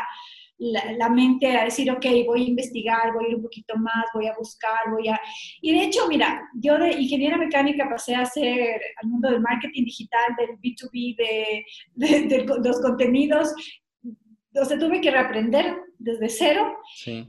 la, 0.58 1.08
mente 1.08 1.56
a 1.56 1.64
decir, 1.64 1.90
ok, 1.90 2.04
voy 2.26 2.44
a 2.44 2.48
investigar, 2.48 3.12
voy 3.14 3.26
a 3.26 3.28
ir 3.28 3.36
un 3.36 3.42
poquito 3.42 3.76
más, 3.76 4.04
voy 4.12 4.26
a 4.26 4.34
buscar, 4.36 4.90
voy 4.90 5.08
a... 5.08 5.20
Y 5.62 5.72
de 5.72 5.84
hecho, 5.84 6.08
mira, 6.08 6.42
yo 6.54 6.76
de 6.78 6.92
ingeniera 6.92 7.36
mecánica 7.36 7.88
pasé 7.88 8.16
a 8.16 8.24
ser 8.24 8.80
al 9.00 9.08
mundo 9.08 9.30
del 9.30 9.40
marketing 9.40 9.84
digital, 9.84 10.34
del 10.36 10.58
B2B, 10.58 11.16
de, 11.16 12.22
de, 12.28 12.44
los 12.44 12.80
contenidos. 12.80 13.54
O 14.60 14.64
sea, 14.64 14.78
tuve 14.78 15.00
que 15.00 15.10
reaprender 15.10 15.76
desde 15.98 16.28
cero 16.28 16.76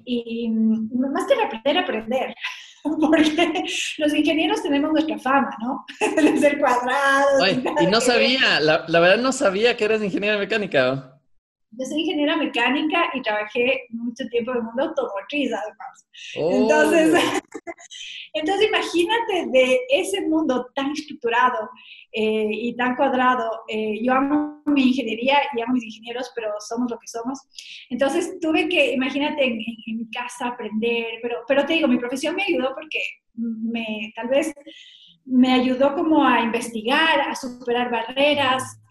y 0.06 0.50
más 0.50 1.27
que 1.27 1.36
reaprender, 1.36 1.77
aprender. 1.77 2.36
porque 2.84 3.64
los 3.98 4.14
ingenieros 4.14 4.62
tenemos 4.64 4.92
nuestra 4.92 5.18
fama, 5.20 5.56
¿no? 5.62 5.86
De 6.16 6.38
ser 6.38 6.60
cuadrados. 6.60 7.48
y 7.82 7.88
no 7.88 8.02
sabía, 8.02 8.60
la, 8.60 8.86
la, 8.88 9.00
verdad 9.00 9.22
no 9.22 9.32
sabía 9.32 9.78
que 9.78 9.86
eras 9.86 10.02
ingeniera 10.02 10.38
mecánica. 10.38 11.09
Yo 11.72 11.86
soy 11.86 12.02
ingeniera 12.02 12.36
mecánica 12.36 13.10
y 13.14 13.22
trabajé 13.22 13.86
mucho 13.90 14.26
tiempo 14.30 14.52
en 14.52 14.58
el 14.58 14.64
mundo 14.64 14.84
automotriz, 14.84 15.52
además. 15.54 16.08
Entonces, 16.36 17.14
oh. 17.14 17.40
entonces, 18.34 18.68
imagínate 18.68 19.48
de 19.52 19.80
ese 19.90 20.22
mundo 20.28 20.68
tan 20.74 20.92
estructurado 20.92 21.70
eh, 22.12 22.50
y 22.52 22.76
tan 22.76 22.96
cuadrado. 22.96 23.62
Eh, 23.68 24.00
yo 24.04 24.14
amo 24.14 24.64
mi 24.66 24.88
ingeniería 24.88 25.40
y 25.56 25.62
amo 25.62 25.74
mis 25.74 25.84
ingenieros, 25.84 26.32
pero 26.36 26.52
somos 26.60 26.90
lo 26.90 26.98
que 26.98 27.08
somos. 27.08 27.40
Entonces, 27.90 28.40
tuve 28.40 28.68
que, 28.68 28.94
imagínate, 28.94 29.46
en, 29.46 29.60
en 29.88 29.98
mi 29.98 30.10
casa 30.10 30.48
aprender, 30.48 31.20
pero, 31.22 31.44
pero 31.48 31.66
te 31.66 31.74
digo, 31.74 31.88
mi 31.88 31.98
profesión 31.98 32.36
me 32.36 32.44
ayudó 32.44 32.74
porque 32.74 33.00
me, 33.36 34.12
tal 34.16 34.28
vez 34.28 34.54
me 35.26 35.54
ayudó 35.54 35.94
como 35.94 36.26
a 36.26 36.42
investigar, 36.42 37.22
a 37.22 37.36
superar 37.36 37.92
barreras, 37.92 38.82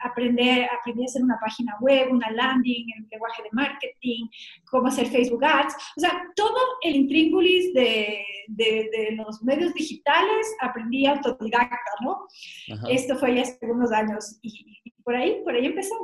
aprender, 0.00 0.68
aprendí 0.78 1.02
a 1.02 1.06
hacer 1.06 1.22
una 1.22 1.38
página 1.40 1.76
web, 1.80 2.08
una 2.10 2.30
landing, 2.30 2.86
el 2.96 3.06
lenguaje 3.10 3.42
de 3.42 3.48
marketing, 3.52 4.26
cómo 4.70 4.88
hacer 4.88 5.06
Facebook 5.06 5.44
Ads, 5.44 5.74
o 5.96 6.00
sea, 6.00 6.22
todo 6.34 6.58
el 6.82 6.96
intríngulis 6.96 7.72
de, 7.74 8.24
de, 8.48 9.12
los 9.16 9.42
medios 9.42 9.72
digitales 9.74 10.46
aprendí 10.60 11.06
autodidacta, 11.06 11.76
¿no? 12.02 12.26
Esto 12.88 13.16
fue 13.16 13.34
ya 13.34 13.42
hace 13.42 13.58
algunos 13.62 13.92
años 13.92 14.38
y, 14.42 14.80
por 15.04 15.14
ahí, 15.14 15.42
por 15.44 15.54
ahí 15.54 15.66
empezó. 15.66 15.94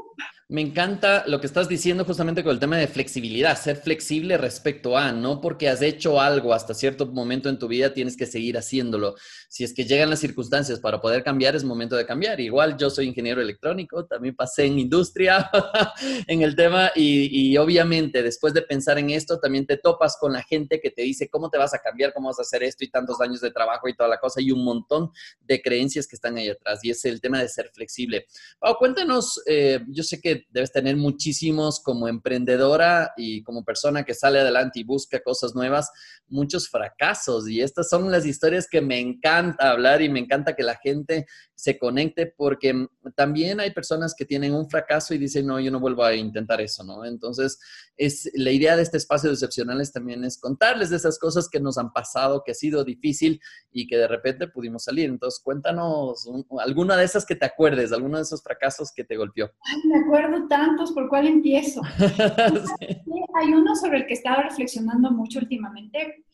Me 0.50 0.60
encanta 0.60 1.24
lo 1.28 1.40
que 1.40 1.46
estás 1.46 1.68
diciendo 1.68 2.04
justamente 2.04 2.42
con 2.42 2.52
el 2.52 2.58
tema 2.58 2.76
de 2.76 2.88
flexibilidad, 2.88 3.56
ser 3.56 3.76
flexible 3.76 4.36
respecto 4.36 4.98
a, 4.98 5.12
no 5.12 5.40
porque 5.40 5.68
has 5.68 5.80
hecho 5.80 6.20
algo 6.20 6.52
hasta 6.52 6.74
cierto 6.74 7.06
momento 7.06 7.48
en 7.48 7.56
tu 7.56 7.68
vida 7.68 7.94
tienes 7.94 8.16
que 8.16 8.26
seguir 8.26 8.58
haciéndolo. 8.58 9.14
Si 9.48 9.62
es 9.62 9.72
que 9.72 9.84
llegan 9.84 10.10
las 10.10 10.18
circunstancias 10.18 10.80
para 10.80 11.00
poder 11.00 11.22
cambiar, 11.22 11.54
es 11.54 11.62
momento 11.62 11.94
de 11.94 12.04
cambiar. 12.04 12.40
Igual 12.40 12.76
yo 12.76 12.90
soy 12.90 13.06
ingeniero 13.06 13.40
electrónico, 13.40 14.06
también 14.06 14.34
pasé 14.34 14.64
en 14.64 14.80
industria 14.80 15.48
en 16.26 16.42
el 16.42 16.56
tema 16.56 16.90
y, 16.96 17.52
y, 17.52 17.56
obviamente 17.56 18.20
después 18.22 18.52
de 18.52 18.62
pensar 18.62 18.98
en 18.98 19.10
esto 19.10 19.38
también 19.38 19.66
te 19.66 19.76
topas 19.76 20.16
con 20.18 20.32
la 20.32 20.42
gente 20.42 20.80
que 20.80 20.90
te 20.90 21.02
dice 21.02 21.28
cómo 21.28 21.48
te 21.48 21.58
vas 21.58 21.74
a 21.74 21.78
cambiar, 21.78 22.12
cómo 22.12 22.28
vas 22.28 22.40
a 22.40 22.42
hacer 22.42 22.64
esto 22.64 22.84
y 22.84 22.90
tantos 22.90 23.20
años 23.20 23.40
de 23.40 23.52
trabajo 23.52 23.88
y 23.88 23.94
toda 23.94 24.08
la 24.08 24.18
cosa 24.18 24.40
y 24.40 24.50
un 24.50 24.64
montón 24.64 25.12
de 25.42 25.62
creencias 25.62 26.08
que 26.08 26.16
están 26.16 26.36
ahí 26.36 26.48
atrás 26.48 26.80
y 26.82 26.90
es 26.90 27.04
el 27.04 27.20
tema 27.20 27.40
de 27.40 27.48
ser 27.48 27.70
flexible. 27.72 28.26
Pau, 28.58 28.76
cuéntanos, 28.92 29.40
eh, 29.46 29.84
yo 29.88 30.02
sé 30.02 30.20
que 30.20 30.46
debes 30.50 30.72
tener 30.72 30.96
muchísimos 30.96 31.80
como 31.80 32.08
emprendedora 32.08 33.12
y 33.16 33.40
como 33.44 33.64
persona 33.64 34.02
que 34.02 34.14
sale 34.14 34.40
adelante 34.40 34.80
y 34.80 34.84
busca 34.84 35.20
cosas 35.20 35.54
nuevas, 35.54 35.90
muchos 36.26 36.68
fracasos. 36.68 37.48
Y 37.48 37.60
estas 37.60 37.88
son 37.88 38.10
las 38.10 38.26
historias 38.26 38.66
que 38.68 38.80
me 38.80 38.98
encanta 38.98 39.70
hablar 39.70 40.02
y 40.02 40.08
me 40.08 40.18
encanta 40.18 40.56
que 40.56 40.64
la 40.64 40.76
gente 40.76 41.26
se 41.54 41.78
conecte 41.78 42.26
porque 42.26 42.88
también 43.14 43.60
hay 43.60 43.70
personas 43.72 44.14
que 44.16 44.24
tienen 44.24 44.54
un 44.54 44.68
fracaso 44.68 45.14
y 45.14 45.18
dicen, 45.18 45.46
no, 45.46 45.60
yo 45.60 45.70
no 45.70 45.78
vuelvo 45.78 46.02
a 46.02 46.14
intentar 46.14 46.60
eso, 46.60 46.82
¿no? 46.82 47.04
Entonces, 47.04 47.58
es, 47.96 48.30
la 48.34 48.50
idea 48.50 48.76
de 48.76 48.82
este 48.82 48.96
espacio 48.96 49.28
de 49.28 49.34
excepcionales 49.34 49.92
también 49.92 50.24
es 50.24 50.38
contarles 50.38 50.90
de 50.90 50.96
esas 50.96 51.18
cosas 51.18 51.48
que 51.48 51.60
nos 51.60 51.76
han 51.76 51.92
pasado, 51.92 52.42
que 52.44 52.52
ha 52.52 52.54
sido 52.54 52.82
difícil 52.82 53.40
y 53.70 53.86
que 53.86 53.98
de 53.98 54.08
repente 54.08 54.48
pudimos 54.48 54.84
salir. 54.84 55.10
Entonces, 55.10 55.40
cuéntanos 55.44 56.26
alguna 56.60 56.96
de 56.96 57.04
esas 57.04 57.26
que 57.26 57.36
te 57.36 57.44
acuerdes, 57.46 57.92
alguno 57.92 58.16
de 58.16 58.22
esos 58.22 58.42
fracasos 58.42 58.79
que 58.94 59.04
te 59.04 59.16
golpeó. 59.16 59.50
Ay, 59.64 59.76
me 59.84 59.98
acuerdo 60.00 60.48
tantos, 60.48 60.92
¿por 60.92 61.08
cuál 61.08 61.26
empiezo? 61.26 61.82
Hay 63.34 63.52
uno 63.52 63.76
sobre 63.76 63.98
el 63.98 64.06
que 64.06 64.14
estaba 64.14 64.42
reflexionando 64.42 65.10
mucho 65.10 65.38
últimamente 65.38 66.24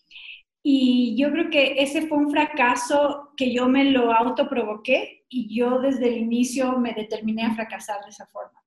y 0.62 1.16
yo 1.16 1.30
creo 1.30 1.48
que 1.48 1.80
ese 1.80 2.08
fue 2.08 2.18
un 2.18 2.28
fracaso 2.28 3.30
que 3.36 3.52
yo 3.52 3.68
me 3.68 3.84
lo 3.84 4.12
autoprovoqué 4.12 5.24
y 5.28 5.56
yo 5.56 5.78
desde 5.78 6.08
el 6.08 6.16
inicio 6.18 6.78
me 6.78 6.92
determiné 6.92 7.44
a 7.44 7.54
fracasar 7.54 8.02
de 8.02 8.10
esa 8.10 8.26
forma. 8.26 8.60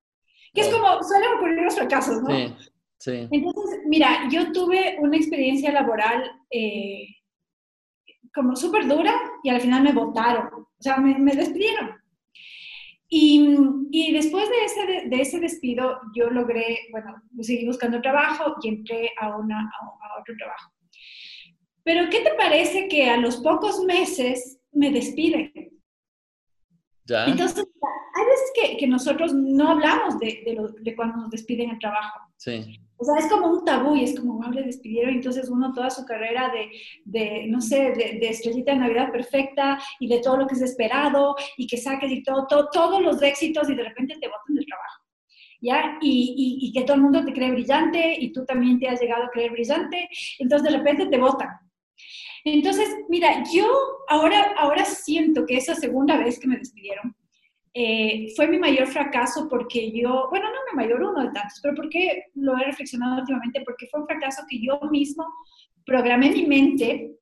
Que 0.54 0.62
es 0.62 0.68
como 0.68 1.02
suelen 1.02 1.34
ocurrir 1.36 1.62
los 1.62 1.74
fracasos, 1.74 2.22
¿no? 2.22 2.30
Sí, 2.30 2.54
sí. 2.96 3.28
Entonces, 3.30 3.80
mira, 3.86 4.28
yo 4.30 4.50
tuve 4.50 4.96
una 4.98 5.18
experiencia 5.18 5.72
laboral 5.72 6.24
eh, 6.50 7.06
como 8.34 8.56
súper 8.56 8.88
dura 8.88 9.12
y 9.42 9.50
al 9.50 9.60
final 9.60 9.82
me 9.82 9.92
votaron, 9.92 10.48
o 10.54 10.82
sea, 10.82 10.96
me, 10.96 11.18
me 11.18 11.34
despidieron. 11.34 11.99
Y, 13.12 13.44
y, 13.90 14.12
después 14.12 14.48
de 14.48 14.64
ese, 14.64 15.08
de 15.08 15.20
ese 15.20 15.40
despido, 15.40 16.00
yo 16.14 16.30
logré, 16.30 16.78
bueno, 16.92 17.20
seguí 17.40 17.66
buscando 17.66 18.00
trabajo 18.00 18.54
y 18.62 18.68
entré 18.68 19.10
a, 19.20 19.36
una, 19.36 19.58
a, 19.58 20.20
otro 20.20 20.36
trabajo. 20.38 20.72
Pero, 21.82 22.08
¿qué 22.08 22.20
te 22.20 22.34
parece 22.34 22.86
que 22.86 23.10
a 23.10 23.16
los 23.16 23.38
pocos 23.38 23.82
meses 23.84 24.60
me 24.70 24.92
despiden? 24.92 25.52
¿Ya? 27.04 27.24
Entonces, 27.26 27.66
hay 28.14 28.26
veces 28.26 28.52
que, 28.54 28.76
que 28.76 28.86
nosotros 28.86 29.34
no 29.34 29.70
hablamos 29.70 30.20
de, 30.20 30.42
de, 30.46 30.54
lo, 30.54 30.68
de, 30.68 30.94
cuando 30.94 31.16
nos 31.16 31.30
despiden 31.30 31.70
el 31.70 31.80
trabajo. 31.80 32.20
Sí. 32.36 32.80
O 33.00 33.04
sea, 33.04 33.16
es 33.16 33.28
como 33.28 33.48
un 33.48 33.64
tabú 33.64 33.96
y 33.96 34.04
es 34.04 34.18
como, 34.18 34.34
wow, 34.34 34.52
le 34.52 34.62
despidieron. 34.62 35.14
Entonces 35.14 35.48
uno 35.48 35.72
toda 35.72 35.88
su 35.88 36.04
carrera 36.04 36.52
de, 36.52 36.70
de 37.04 37.46
no 37.48 37.62
sé, 37.62 37.92
de, 37.92 38.18
de, 38.20 38.28
estrellita 38.28 38.72
de 38.72 38.78
Navidad 38.78 39.10
perfecta 39.10 39.78
y 39.98 40.06
de 40.06 40.20
todo 40.20 40.36
lo 40.36 40.46
que 40.46 40.54
es 40.54 40.60
esperado 40.60 41.34
y 41.56 41.66
que 41.66 41.78
saques 41.78 42.12
y 42.12 42.22
todo, 42.22 42.46
todo 42.46 42.68
todos 42.70 43.00
los 43.00 43.22
éxitos 43.22 43.70
y 43.70 43.74
de 43.74 43.84
repente 43.84 44.18
te 44.20 44.28
botan 44.28 44.54
del 44.54 44.66
trabajo. 44.66 45.02
¿Ya? 45.62 45.98
Y, 46.02 46.58
y, 46.60 46.68
y, 46.68 46.72
que 46.72 46.82
todo 46.82 46.96
el 46.96 47.02
mundo 47.02 47.24
te 47.24 47.32
cree 47.32 47.50
brillante 47.50 48.16
y 48.18 48.32
tú 48.32 48.44
también 48.44 48.78
te 48.78 48.88
has 48.88 49.00
llegado 49.00 49.24
a 49.24 49.30
creer 49.30 49.52
brillante. 49.52 50.08
Entonces 50.38 50.70
de 50.70 50.76
repente 50.76 51.06
te 51.06 51.18
botan. 51.18 51.48
Entonces, 52.44 52.88
mira, 53.08 53.44
yo 53.52 53.66
ahora, 54.08 54.54
ahora 54.58 54.84
siento 54.84 55.44
que 55.46 55.56
esa 55.56 55.74
segunda 55.74 56.16
vez 56.16 56.38
que 56.38 56.48
me 56.48 56.56
despidieron, 56.56 57.14
eh, 57.72 58.32
fue 58.34 58.48
mi 58.48 58.58
mayor 58.58 58.88
fracaso 58.88 59.48
porque 59.48 59.92
yo, 59.92 60.26
bueno, 60.30 60.46
no 60.46 60.58
mi 60.72 60.76
mayor, 60.76 61.02
uno 61.02 61.22
de 61.22 61.32
tantos, 61.32 61.60
pero 61.62 61.74
porque 61.74 62.24
lo 62.34 62.56
he 62.56 62.64
reflexionado 62.64 63.20
últimamente, 63.20 63.62
porque 63.64 63.86
fue 63.86 64.00
un 64.00 64.06
fracaso 64.06 64.42
que 64.48 64.60
yo 64.60 64.80
mismo 64.90 65.24
programé 65.84 66.30
mi 66.30 66.46
mente 66.46 67.12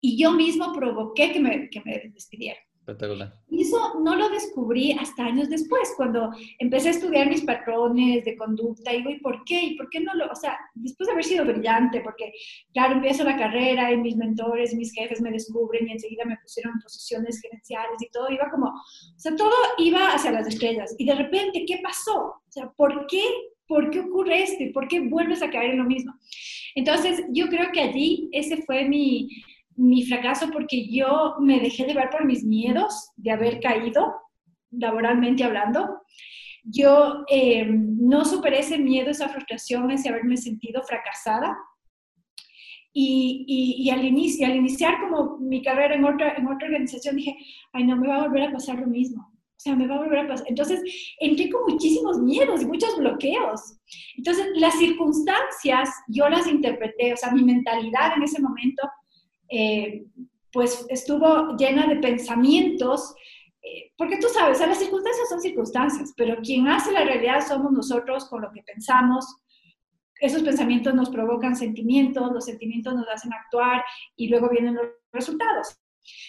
y 0.00 0.18
yo 0.20 0.32
mismo 0.32 0.72
provoqué 0.72 1.32
que 1.32 1.40
me, 1.40 1.70
que 1.70 1.82
me 1.84 2.10
despidieran. 2.12 2.63
Espectacular. 2.86 3.32
Y 3.48 3.62
eso 3.62 3.98
no 4.00 4.14
lo 4.14 4.28
descubrí 4.28 4.92
hasta 4.92 5.24
años 5.24 5.48
después, 5.48 5.94
cuando 5.96 6.30
empecé 6.58 6.88
a 6.88 6.90
estudiar 6.90 7.30
mis 7.30 7.40
patrones 7.40 8.26
de 8.26 8.36
conducta. 8.36 8.92
Y 8.92 8.98
digo, 8.98 9.08
¿y 9.08 9.20
por 9.20 9.42
qué? 9.44 9.62
¿Y 9.62 9.76
por 9.76 9.88
qué 9.88 10.00
no 10.00 10.12
lo...? 10.12 10.30
O 10.30 10.34
sea, 10.34 10.58
después 10.74 11.06
de 11.06 11.12
haber 11.12 11.24
sido 11.24 11.46
brillante, 11.46 12.02
porque, 12.02 12.30
claro, 12.74 12.96
empiezo 12.96 13.24
la 13.24 13.38
carrera 13.38 13.90
y 13.90 13.96
mis 13.96 14.16
mentores, 14.16 14.74
mis 14.74 14.92
jefes 14.92 15.22
me 15.22 15.30
descubren 15.30 15.88
y 15.88 15.92
enseguida 15.92 16.26
me 16.26 16.36
pusieron 16.36 16.74
en 16.74 16.82
posiciones 16.82 17.40
gerenciales 17.40 18.02
y 18.02 18.10
todo 18.10 18.28
iba 18.28 18.50
como... 18.50 18.66
O 18.66 19.18
sea, 19.18 19.34
todo 19.34 19.54
iba 19.78 20.12
hacia 20.12 20.32
las 20.32 20.46
estrellas. 20.46 20.94
Y 20.98 21.06
de 21.06 21.14
repente, 21.14 21.64
¿qué 21.66 21.80
pasó? 21.82 22.18
O 22.46 22.50
sea, 22.50 22.70
¿por 22.76 23.06
qué? 23.06 23.22
¿Por 23.66 23.88
qué 23.88 24.00
ocurre 24.00 24.42
esto? 24.42 24.62
¿Y 24.62 24.72
por 24.74 24.88
qué 24.88 25.00
vuelves 25.00 25.42
a 25.42 25.48
caer 25.48 25.70
en 25.70 25.78
lo 25.78 25.84
mismo? 25.84 26.12
Entonces, 26.74 27.24
yo 27.30 27.48
creo 27.48 27.72
que 27.72 27.80
allí 27.80 28.28
ese 28.30 28.58
fue 28.58 28.86
mi 28.86 29.30
mi 29.76 30.04
fracaso 30.04 30.50
porque 30.52 30.88
yo 30.88 31.34
me 31.40 31.60
dejé 31.60 31.84
llevar 31.84 32.10
por 32.10 32.24
mis 32.24 32.44
miedos 32.44 33.10
de 33.16 33.30
haber 33.30 33.60
caído, 33.60 34.14
laboralmente 34.70 35.44
hablando. 35.44 36.02
Yo 36.62 37.24
eh, 37.28 37.66
no 37.66 38.24
superé 38.24 38.60
ese 38.60 38.78
miedo, 38.78 39.10
esa 39.10 39.28
frustración, 39.28 39.90
ese 39.90 40.08
haberme 40.08 40.36
sentido 40.36 40.82
fracasada. 40.82 41.56
Y, 42.96 43.44
y, 43.76 43.90
al, 43.90 44.04
inicio, 44.04 44.46
al 44.46 44.54
iniciar 44.54 45.00
como 45.00 45.38
mi 45.38 45.62
carrera 45.62 45.96
en 45.96 46.04
otra, 46.04 46.36
en 46.36 46.46
otra 46.46 46.68
organización, 46.68 47.16
dije, 47.16 47.36
ay, 47.72 47.84
no, 47.84 47.96
me 47.96 48.06
va 48.06 48.18
a 48.18 48.28
volver 48.28 48.44
a 48.44 48.52
pasar 48.52 48.78
lo 48.78 48.86
mismo. 48.86 49.20
O 49.20 49.60
sea, 49.64 49.74
me 49.74 49.88
va 49.88 49.96
a 49.96 49.98
volver 49.98 50.20
a 50.20 50.28
pasar. 50.28 50.46
Entonces, 50.48 50.80
entré 51.18 51.50
con 51.50 51.62
muchísimos 51.72 52.20
miedos 52.20 52.62
y 52.62 52.66
muchos 52.66 52.96
bloqueos. 52.96 53.80
Entonces, 54.16 54.46
las 54.54 54.78
circunstancias, 54.78 55.90
yo 56.06 56.28
las 56.28 56.46
interpreté, 56.46 57.12
o 57.12 57.16
sea, 57.16 57.32
mi 57.32 57.42
mentalidad 57.42 58.16
en 58.16 58.22
ese 58.22 58.40
momento 58.40 58.88
eh, 59.48 60.04
pues 60.52 60.86
estuvo 60.88 61.56
llena 61.56 61.86
de 61.86 61.96
pensamientos, 61.96 63.14
eh, 63.62 63.92
porque 63.96 64.18
tú 64.18 64.28
sabes, 64.28 64.60
las 64.60 64.78
circunstancias 64.78 65.28
son 65.28 65.40
circunstancias, 65.40 66.12
pero 66.16 66.36
quien 66.42 66.68
hace 66.68 66.92
la 66.92 67.04
realidad 67.04 67.46
somos 67.46 67.72
nosotros 67.72 68.26
con 68.26 68.42
lo 68.42 68.52
que 68.52 68.62
pensamos. 68.62 69.26
Esos 70.20 70.42
pensamientos 70.42 70.94
nos 70.94 71.10
provocan 71.10 71.56
sentimientos, 71.56 72.32
los 72.32 72.44
sentimientos 72.44 72.94
nos 72.94 73.08
hacen 73.08 73.32
actuar 73.32 73.84
y 74.16 74.28
luego 74.28 74.48
vienen 74.48 74.74
los 74.76 74.86
resultados. 75.12 75.76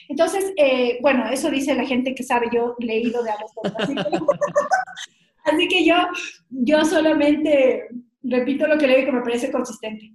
Entonces, 0.07 0.53
eh, 0.57 0.97
bueno, 1.01 1.29
eso 1.29 1.49
dice 1.49 1.75
la 1.75 1.85
gente 1.85 2.15
que 2.15 2.23
sabe, 2.23 2.47
yo 2.53 2.75
leído 2.79 3.23
de 3.23 3.31
Así 3.77 3.95
así 5.43 5.67
que 5.67 5.85
yo, 5.85 5.95
yo 6.49 6.85
solamente 6.85 7.89
repito 8.23 8.67
lo 8.67 8.77
que 8.77 8.87
leo 8.87 9.05
que 9.05 9.11
me 9.11 9.21
parece 9.21 9.51
consistente. 9.51 10.13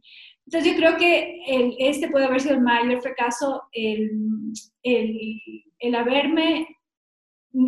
Entonces 0.50 0.72
yo 0.72 0.78
creo 0.78 0.96
que 0.96 1.44
el, 1.46 1.76
este 1.78 2.10
puede 2.10 2.24
haber 2.24 2.40
sido 2.40 2.56
el 2.56 2.60
mayor 2.60 3.00
fracaso, 3.00 3.68
el, 3.70 4.10
el, 4.82 5.40
el, 5.78 5.94
haberme, 5.94 6.66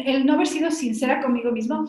el 0.05 0.27
no 0.27 0.33
haber 0.33 0.49
sido 0.49 0.69
sincera 0.73 1.23
conmigo 1.23 1.53
mismo. 1.53 1.87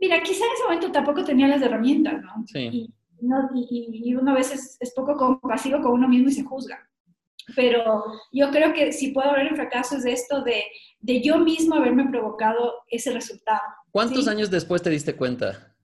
Mira, 0.00 0.22
quizá 0.22 0.46
en 0.46 0.52
ese 0.52 0.64
momento 0.64 0.90
tampoco 0.90 1.22
tenía 1.22 1.46
las 1.46 1.60
herramientas, 1.60 2.22
¿no? 2.22 2.42
Sí. 2.46 2.70
Y, 2.72 2.94
no, 3.20 3.50
y, 3.54 4.08
y 4.10 4.14
uno 4.14 4.30
a 4.30 4.36
veces 4.36 4.78
es 4.80 4.94
poco 4.94 5.14
compasivo 5.14 5.82
con 5.82 5.92
uno 5.92 6.08
mismo 6.08 6.30
y 6.30 6.32
se 6.32 6.44
juzga. 6.44 6.88
Pero 7.54 8.02
yo 8.32 8.50
creo 8.50 8.72
que 8.72 8.92
si 8.92 9.10
puedo 9.10 9.30
haber 9.30 9.50
un 9.50 9.56
fracaso 9.56 9.98
es 9.98 10.04
de 10.04 10.12
esto 10.12 10.42
de, 10.42 10.62
de 11.00 11.20
yo 11.20 11.38
mismo 11.38 11.74
haberme 11.74 12.08
provocado 12.08 12.76
ese 12.88 13.12
resultado. 13.12 13.60
¿Cuántos 13.90 14.26
años 14.26 14.50
después 14.50 14.80
te 14.80 14.88
diste 14.88 15.14
cuenta? 15.14 15.76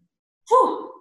¡Uh! 0.51 0.98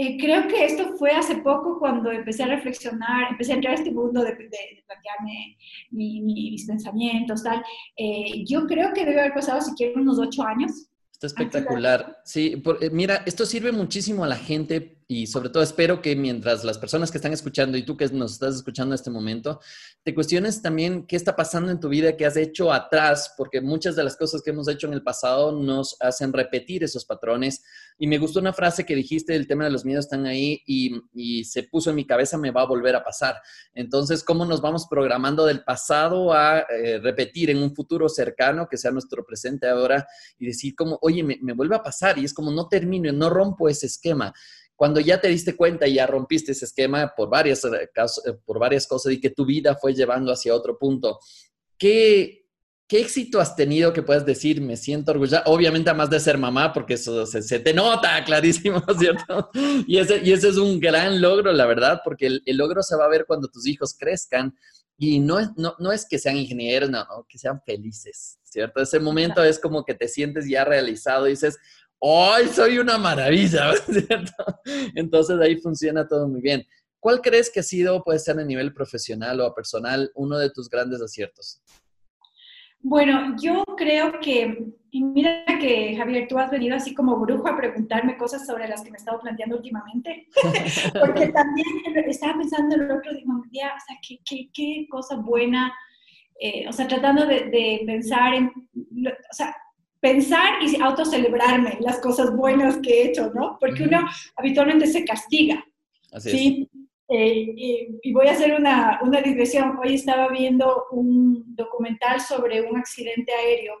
Eh, 0.00 0.16
creo 0.16 0.46
que 0.46 0.64
esto 0.64 0.96
fue 0.96 1.10
hace 1.10 1.38
poco 1.38 1.76
cuando 1.80 2.12
empecé 2.12 2.44
a 2.44 2.46
reflexionar, 2.46 3.32
empecé 3.32 3.50
a 3.50 3.56
entrar 3.56 3.72
a 3.72 3.78
este 3.78 3.90
mundo 3.90 4.22
de, 4.22 4.30
de, 4.30 4.84
plantearme 4.86 5.56
mis 5.90 6.64
pensamientos, 6.66 7.42
tal. 7.42 7.60
Eh, 7.96 8.44
yo 8.46 8.64
creo 8.68 8.92
que 8.94 9.04
debe 9.04 9.18
haber 9.18 9.34
pasado 9.34 9.60
siquiera 9.60 10.00
unos 10.00 10.20
ocho 10.20 10.44
años. 10.44 10.70
Está 11.12 11.26
espectacular. 11.26 12.16
Sí, 12.24 12.62
eh, 12.80 12.90
mira, 12.90 13.24
esto 13.26 13.44
sirve 13.44 13.72
muchísimo 13.72 14.22
a 14.22 14.28
la 14.28 14.36
gente 14.36 14.97
y 15.10 15.26
sobre 15.26 15.48
todo 15.48 15.62
espero 15.62 16.02
que 16.02 16.14
mientras 16.14 16.64
las 16.64 16.76
personas 16.76 17.10
que 17.10 17.16
están 17.16 17.32
escuchando 17.32 17.78
y 17.78 17.82
tú 17.82 17.96
que 17.96 18.06
nos 18.10 18.32
estás 18.34 18.56
escuchando 18.56 18.94
en 18.94 18.96
este 18.96 19.08
momento, 19.08 19.58
te 20.02 20.14
cuestiones 20.14 20.60
también 20.60 21.06
qué 21.06 21.16
está 21.16 21.34
pasando 21.34 21.72
en 21.72 21.80
tu 21.80 21.88
vida, 21.88 22.14
qué 22.14 22.26
has 22.26 22.36
hecho 22.36 22.70
atrás, 22.70 23.32
porque 23.34 23.62
muchas 23.62 23.96
de 23.96 24.04
las 24.04 24.18
cosas 24.18 24.42
que 24.42 24.50
hemos 24.50 24.68
hecho 24.68 24.86
en 24.86 24.92
el 24.92 25.02
pasado 25.02 25.50
nos 25.50 25.96
hacen 26.00 26.30
repetir 26.34 26.84
esos 26.84 27.06
patrones. 27.06 27.64
Y 27.96 28.06
me 28.06 28.18
gustó 28.18 28.38
una 28.40 28.52
frase 28.52 28.84
que 28.84 28.94
dijiste, 28.94 29.34
el 29.34 29.46
tema 29.46 29.64
de 29.64 29.70
los 29.70 29.86
miedos 29.86 30.04
están 30.04 30.26
ahí 30.26 30.62
y, 30.66 31.42
se 31.44 31.62
puso 31.62 31.88
en 31.88 31.96
mi 31.96 32.06
cabeza, 32.06 32.36
me 32.36 32.50
va 32.50 32.62
a 32.62 32.66
volver 32.66 32.94
a 32.94 33.02
pasar. 33.02 33.40
Entonces, 33.72 34.22
¿cómo 34.22 34.44
nos 34.44 34.60
vamos 34.60 34.86
programando 34.90 35.46
del 35.46 35.64
pasado 35.64 36.34
a 36.34 36.60
eh, 36.60 36.98
repetir 37.02 37.48
en 37.48 37.62
un 37.62 37.74
futuro 37.74 38.10
cercano, 38.10 38.68
que 38.70 38.76
sea 38.76 38.90
nuestro 38.90 39.24
presente 39.24 39.68
ahora, 39.68 40.06
y 40.38 40.46
decir 40.46 40.74
como, 40.74 40.98
oye, 41.00 41.22
me, 41.22 41.38
me 41.40 41.54
vuelve 41.54 41.76
a 41.76 41.82
pasar? 41.82 42.18
Y 42.18 42.26
es 42.26 42.34
como, 42.34 42.50
no 42.50 42.68
termino, 42.68 43.10
no 43.10 43.30
rompo 43.30 43.70
ese 43.70 43.86
esquema 43.86 44.34
cuando 44.78 45.00
ya 45.00 45.20
te 45.20 45.26
diste 45.26 45.56
cuenta 45.56 45.88
y 45.88 45.94
ya 45.94 46.06
rompiste 46.06 46.52
ese 46.52 46.64
esquema 46.64 47.12
por 47.16 47.28
varias, 47.28 47.64
eh, 47.64 47.90
eh, 47.96 48.32
por 48.44 48.60
varias 48.60 48.86
cosas 48.86 49.12
y 49.12 49.20
que 49.20 49.30
tu 49.30 49.44
vida 49.44 49.74
fue 49.74 49.92
llevando 49.92 50.30
hacia 50.30 50.54
otro 50.54 50.78
punto, 50.78 51.18
¿qué, 51.76 52.46
¿qué 52.86 53.00
éxito 53.00 53.40
has 53.40 53.56
tenido 53.56 53.92
que 53.92 54.04
puedas 54.04 54.24
decir, 54.24 54.60
me 54.60 54.76
siento 54.76 55.10
orgullosa? 55.10 55.42
Obviamente, 55.46 55.90
además 55.90 56.10
de 56.10 56.20
ser 56.20 56.38
mamá, 56.38 56.72
porque 56.72 56.94
eso 56.94 57.26
se, 57.26 57.58
te 57.58 57.74
nota 57.74 58.22
clarísimo, 58.24 58.80
¿cierto? 58.96 59.50
Y 59.84 59.98
ese, 59.98 60.20
y 60.24 60.32
ese 60.32 60.50
es 60.50 60.56
un 60.58 60.78
gran 60.78 61.20
logro, 61.20 61.52
la 61.52 61.66
verdad, 61.66 62.00
porque 62.04 62.26
el, 62.26 62.56
logro 62.56 62.80
se 62.84 62.94
va 62.94 63.06
a 63.06 63.10
ver 63.10 63.26
cuando 63.26 63.48
tus 63.48 63.66
hijos 63.66 63.96
crezcan. 63.98 64.54
Y 64.96 65.18
no 65.18 65.40
es, 65.40 65.48
no, 65.56 65.74
no 65.80 65.90
es 65.90 66.06
que 66.08 66.20
sean 66.20 66.36
ingenieros, 66.36 66.88
no, 66.88 67.04
que 67.28 67.38
sean 67.38 67.60
felices, 67.66 68.38
¿cierto? 68.44 68.80
Ese 68.80 69.00
momento 69.00 69.42
es 69.42 69.58
como 69.58 69.84
que 69.84 69.94
te 69.94 70.06
sientes 70.06 70.48
ya 70.48 70.64
realizado 70.64 71.26
y 71.26 71.30
dices, 71.30 71.58
¡ay, 72.00 72.48
soy 72.48 72.78
una 72.78 72.98
maravilla! 72.98 73.72
¿cierto? 73.74 74.32
Entonces 74.94 75.38
ahí 75.40 75.56
funciona 75.56 76.06
todo 76.06 76.28
muy 76.28 76.40
bien. 76.40 76.64
¿Cuál 77.00 77.20
crees 77.20 77.50
que 77.50 77.60
ha 77.60 77.62
sido, 77.62 78.02
puede 78.02 78.18
ser 78.18 78.38
a 78.38 78.44
nivel 78.44 78.72
profesional 78.72 79.40
o 79.40 79.54
personal, 79.54 80.10
uno 80.14 80.38
de 80.38 80.50
tus 80.50 80.68
grandes 80.68 81.00
aciertos? 81.00 81.62
Bueno, 82.80 83.34
yo 83.40 83.64
creo 83.76 84.20
que, 84.20 84.72
y 84.90 85.02
mira 85.02 85.44
que 85.60 85.96
Javier, 85.96 86.26
tú 86.28 86.38
has 86.38 86.50
venido 86.50 86.76
así 86.76 86.94
como 86.94 87.18
brujo 87.18 87.48
a 87.48 87.56
preguntarme 87.56 88.16
cosas 88.16 88.46
sobre 88.46 88.68
las 88.68 88.82
que 88.82 88.90
me 88.90 88.96
he 88.96 89.00
estado 89.00 89.20
planteando 89.20 89.56
últimamente, 89.56 90.28
porque 91.00 91.28
también 91.28 91.66
estaba 92.06 92.38
pensando 92.38 92.76
el 92.76 92.90
otro 92.90 93.12
día, 93.50 93.72
o 93.76 93.80
sea, 93.86 93.96
qué, 94.06 94.18
qué, 94.24 94.48
qué 94.52 94.86
cosa 94.88 95.16
buena, 95.16 95.72
eh, 96.40 96.68
o 96.68 96.72
sea, 96.72 96.86
tratando 96.86 97.26
de, 97.26 97.46
de 97.46 97.82
pensar 97.84 98.34
en, 98.34 98.46
o 98.46 99.34
sea, 99.34 99.54
pensar 100.00 100.62
y 100.62 100.80
autocelebrarme 100.80 101.78
las 101.80 102.00
cosas 102.00 102.34
buenas 102.34 102.78
que 102.78 102.90
he 102.90 103.08
hecho, 103.08 103.32
¿no? 103.34 103.56
Porque 103.60 103.84
uno 103.84 104.06
habitualmente 104.36 104.86
se 104.86 105.04
castiga. 105.04 105.64
Así 106.12 106.30
¿sí? 106.30 106.70
Eh, 107.10 107.96
y, 108.02 108.12
voy 108.12 108.28
a 108.28 108.32
hacer 108.32 108.54
una, 108.54 109.00
una 109.02 109.20
digresión. 109.22 109.78
Hoy 109.82 109.94
estaba 109.94 110.28
viendo 110.28 110.84
un 110.90 111.44
documental 111.56 112.20
sobre 112.20 112.60
un 112.60 112.76
accidente 112.76 113.32
aéreo 113.32 113.74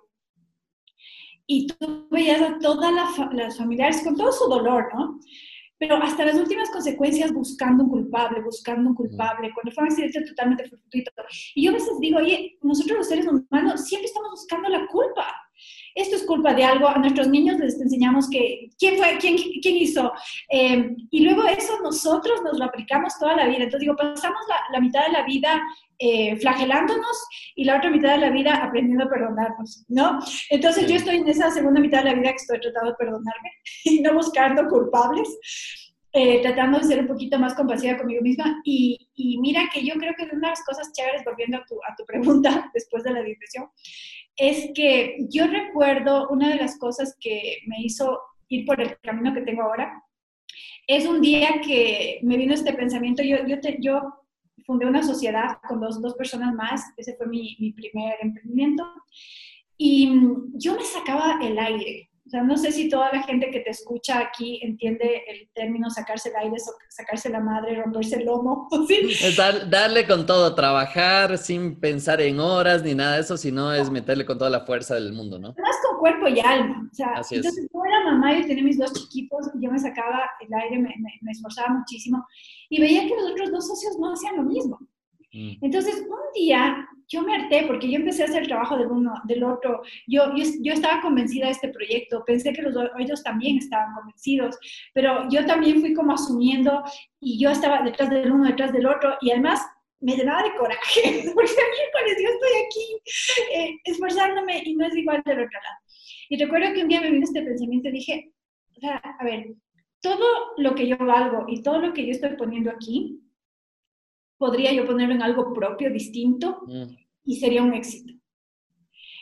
y 1.46 1.66
tú 1.66 2.08
veías 2.10 2.42
a 2.42 2.58
todas 2.58 2.92
las 3.32 3.56
familiares 3.56 4.02
con 4.02 4.16
todo 4.16 4.32
su 4.32 4.48
dolor, 4.48 4.88
¿no? 4.94 5.18
Pero 5.78 5.96
hasta 5.96 6.24
las 6.24 6.34
últimas 6.34 6.70
consecuencias 6.70 7.32
buscando 7.32 7.84
un 7.84 7.90
culpable, 7.90 8.42
buscando 8.42 8.90
un 8.90 8.96
culpable, 8.96 9.52
cuando 9.54 9.70
fue 9.72 9.84
un 9.84 9.90
accidente 9.90 10.22
totalmente 10.22 10.68
fortuito. 10.68 11.10
Y 11.54 11.64
yo 11.64 11.70
a 11.70 11.74
veces 11.74 11.98
digo, 12.00 12.18
oye, 12.18 12.58
nosotros 12.62 12.98
los 12.98 13.08
seres 13.08 13.26
humanos 13.26 13.84
siempre 13.86 14.06
estamos 14.06 14.30
buscando 14.30 14.68
la 14.68 14.86
culpa 14.88 15.47
esto 15.98 16.14
es 16.14 16.22
culpa 16.22 16.54
de 16.54 16.64
algo, 16.64 16.88
a 16.88 16.96
nuestros 16.98 17.28
niños 17.28 17.58
les 17.58 17.80
enseñamos 17.80 18.30
que, 18.30 18.70
¿quién 18.78 18.96
fue? 18.96 19.18
¿Quién, 19.18 19.36
quién 19.60 19.76
hizo? 19.76 20.12
Eh, 20.48 20.94
y 21.10 21.24
luego 21.24 21.44
eso 21.44 21.80
nosotros 21.82 22.40
nos 22.44 22.56
lo 22.56 22.66
aplicamos 22.66 23.18
toda 23.18 23.34
la 23.34 23.46
vida. 23.46 23.64
Entonces 23.64 23.80
digo, 23.80 23.96
pasamos 23.96 24.40
la, 24.70 24.80
mitad 24.80 25.06
de 25.06 25.12
la 25.12 25.24
vida 25.24 25.60
eh, 25.98 26.36
flagelándonos 26.36 27.26
y 27.56 27.64
la 27.64 27.78
otra 27.78 27.90
mitad 27.90 28.12
de 28.12 28.18
la 28.18 28.30
vida 28.30 28.54
aprendiendo 28.54 29.04
a 29.04 29.10
perdonarnos, 29.10 29.84
¿no? 29.88 30.20
Entonces 30.50 30.86
yo 30.86 30.94
estoy 30.94 31.16
en 31.16 31.28
esa 31.28 31.50
segunda 31.50 31.80
mitad 31.80 32.04
de 32.04 32.10
la 32.10 32.14
vida 32.14 32.30
que 32.30 32.36
estoy 32.36 32.60
tratando 32.60 32.90
de 32.90 32.96
perdonarme 32.96 33.50
y 33.84 34.00
no 34.00 34.14
buscando 34.14 34.68
culpables. 34.68 35.28
Eh, 36.14 36.40
tratando 36.40 36.78
de 36.78 36.84
ser 36.84 37.00
un 37.00 37.06
poquito 37.06 37.38
más 37.38 37.54
compasiva 37.54 37.98
conmigo 37.98 38.22
misma. 38.22 38.60
Y, 38.64 39.10
y, 39.14 39.38
mira 39.40 39.68
que 39.72 39.84
yo 39.84 39.94
creo 39.96 40.14
que 40.16 40.24
una 40.34 40.48
de 40.48 40.52
las 40.52 40.64
cosas 40.64 40.90
chéveres, 40.92 41.22
volviendo 41.22 41.58
a 41.58 41.64
tu, 41.66 41.74
a 41.74 41.94
tu 41.94 42.04
pregunta 42.06 42.70
después 42.74 43.04
de 43.04 43.12
la 43.12 43.22
depresión, 43.22 43.68
es 44.38 44.70
que 44.74 45.16
yo 45.28 45.46
recuerdo 45.46 46.28
una 46.28 46.48
de 46.50 46.56
las 46.56 46.78
cosas 46.78 47.16
que 47.20 47.58
me 47.66 47.82
hizo 47.82 48.20
ir 48.48 48.64
por 48.64 48.80
el 48.80 48.98
camino 49.00 49.34
que 49.34 49.42
tengo 49.42 49.62
ahora. 49.62 50.02
Es 50.86 51.06
un 51.06 51.20
día 51.20 51.60
que 51.62 52.20
me 52.22 52.36
vino 52.36 52.54
este 52.54 52.72
pensamiento, 52.72 53.22
yo, 53.22 53.36
yo, 53.80 54.00
fundé 54.64 54.86
una 54.86 55.02
sociedad 55.02 55.58
con 55.66 55.80
dos, 55.80 56.00
dos 56.00 56.14
personas 56.14 56.54
más, 56.54 56.82
ese 56.96 57.16
fue 57.16 57.26
mi 57.26 57.72
primer 57.72 58.16
emprendimiento, 58.20 58.84
y 59.80 60.10
yo 60.54 60.74
me 60.74 60.82
sacaba 60.82 61.38
el 61.40 61.56
aire, 61.56 62.07
o 62.28 62.30
sea, 62.30 62.42
no 62.42 62.58
sé 62.58 62.72
si 62.72 62.90
toda 62.90 63.10
la 63.10 63.22
gente 63.22 63.50
que 63.50 63.60
te 63.60 63.70
escucha 63.70 64.18
aquí 64.18 64.60
entiende 64.62 65.22
el 65.28 65.48
término 65.54 65.88
sacarse 65.88 66.28
el 66.28 66.36
aire, 66.36 66.56
sacarse 66.90 67.30
la 67.30 67.40
madre, 67.40 67.74
romperse 67.82 68.16
el 68.16 68.26
lomo. 68.26 68.68
¿sí? 68.86 69.16
Es 69.22 69.34
darle 69.70 70.06
con 70.06 70.26
todo, 70.26 70.54
trabajar 70.54 71.38
sin 71.38 71.80
pensar 71.80 72.20
en 72.20 72.38
horas 72.38 72.82
ni 72.82 72.94
nada 72.94 73.14
de 73.14 73.22
eso, 73.22 73.38
sino 73.38 73.72
es 73.72 73.90
meterle 73.90 74.26
con 74.26 74.36
toda 74.36 74.50
la 74.50 74.66
fuerza 74.66 74.96
del 74.96 75.14
mundo, 75.14 75.38
¿no? 75.38 75.54
Más 75.56 75.76
con 75.82 75.98
cuerpo 76.00 76.28
y 76.28 76.38
alma. 76.40 76.86
O 76.92 76.94
sea, 76.94 77.14
entonces 77.30 77.66
yo 77.72 77.80
era 77.86 78.12
mamá, 78.12 78.38
y 78.38 78.46
tenía 78.46 78.62
mis 78.62 78.76
dos 78.76 78.92
chiquitos 78.92 79.48
y 79.54 79.64
yo 79.64 79.70
me 79.70 79.78
sacaba 79.78 80.28
el 80.46 80.52
aire, 80.52 80.80
me, 80.80 80.94
me 81.22 81.32
esforzaba 81.32 81.70
muchísimo 81.78 82.26
y 82.68 82.78
veía 82.78 83.06
que 83.06 83.14
los 83.14 83.30
otros 83.30 83.50
dos 83.50 83.68
socios 83.68 83.98
no 83.98 84.12
hacían 84.12 84.36
lo 84.36 84.42
mismo. 84.42 84.78
Mm. 85.32 85.52
Entonces, 85.62 86.06
un 86.08 86.32
día 86.34 86.88
yo 87.08 87.22
me 87.22 87.34
harté 87.34 87.64
porque 87.66 87.90
yo 87.90 87.96
empecé 87.96 88.22
a 88.22 88.26
hacer 88.26 88.42
el 88.42 88.48
trabajo 88.48 88.76
del 88.76 88.88
uno, 88.88 89.14
del 89.24 89.42
otro. 89.42 89.82
Yo, 90.06 90.34
yo, 90.36 90.72
estaba 90.72 91.00
convencida 91.00 91.46
de 91.46 91.52
este 91.52 91.68
proyecto, 91.68 92.22
pensé 92.26 92.52
que 92.52 92.62
los, 92.62 92.74
ellos 92.98 93.22
también 93.22 93.56
estaban 93.56 93.94
convencidos, 93.94 94.58
pero 94.92 95.26
yo 95.30 95.44
también 95.46 95.80
fui 95.80 95.94
como 95.94 96.12
asumiendo 96.12 96.82
y 97.20 97.40
yo 97.40 97.50
estaba 97.50 97.82
detrás 97.82 98.10
del 98.10 98.30
uno, 98.30 98.46
detrás 98.46 98.72
del 98.72 98.86
otro 98.86 99.14
y 99.22 99.30
además 99.30 99.62
me 100.00 100.16
llenaba 100.16 100.42
de 100.42 100.54
coraje, 100.54 101.02
porque 101.34 101.50
miércoles 101.50 102.18
yo 102.22 102.28
estoy 102.28 102.50
aquí 102.66 103.54
eh, 103.54 103.80
esforzándome 103.84 104.62
y 104.64 104.76
no 104.76 104.86
es 104.86 104.94
igual 104.94 105.22
del 105.24 105.40
otro 105.40 105.60
lado. 105.60 105.76
Y 106.28 106.38
recuerdo 106.38 106.74
que 106.74 106.82
un 106.82 106.88
día 106.88 107.00
me 107.00 107.10
vino 107.10 107.24
este 107.24 107.42
pensamiento 107.42 107.90
dije, 107.90 108.32
a 108.82 109.24
ver, 109.24 109.54
todo 110.00 110.26
lo 110.58 110.74
que 110.74 110.86
yo 110.86 110.96
valgo 110.98 111.46
y 111.48 111.62
todo 111.62 111.80
lo 111.80 111.92
que 111.92 112.06
yo 112.06 112.12
estoy 112.12 112.36
poniendo 112.36 112.70
aquí, 112.70 113.20
podría 114.38 114.72
yo 114.72 114.86
ponerlo 114.86 115.14
en 115.14 115.22
algo 115.22 115.52
propio, 115.52 115.92
distinto, 115.92 116.62
mm. 116.66 116.84
y 117.24 117.36
sería 117.36 117.62
un 117.62 117.74
éxito. 117.74 118.14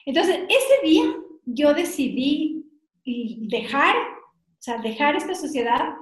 Entonces, 0.04 0.40
ese 0.48 0.86
día 0.86 1.04
yo 1.44 1.74
decidí 1.74 2.64
dejar, 3.04 3.96
o 3.96 4.60
sea, 4.60 4.78
dejar 4.78 5.16
esta 5.16 5.34
sociedad, 5.34 5.94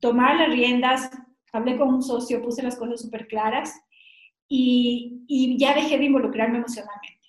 tomar 0.00 0.36
las 0.36 0.50
riendas, 0.50 1.10
hablé 1.52 1.78
con 1.78 1.88
un 1.88 2.02
socio, 2.02 2.42
puse 2.42 2.62
las 2.62 2.76
cosas 2.76 3.00
súper 3.00 3.26
claras 3.26 3.74
y, 4.48 5.22
y 5.26 5.56
ya 5.58 5.74
dejé 5.74 5.98
de 5.98 6.04
involucrarme 6.04 6.58
emocionalmente. 6.58 7.25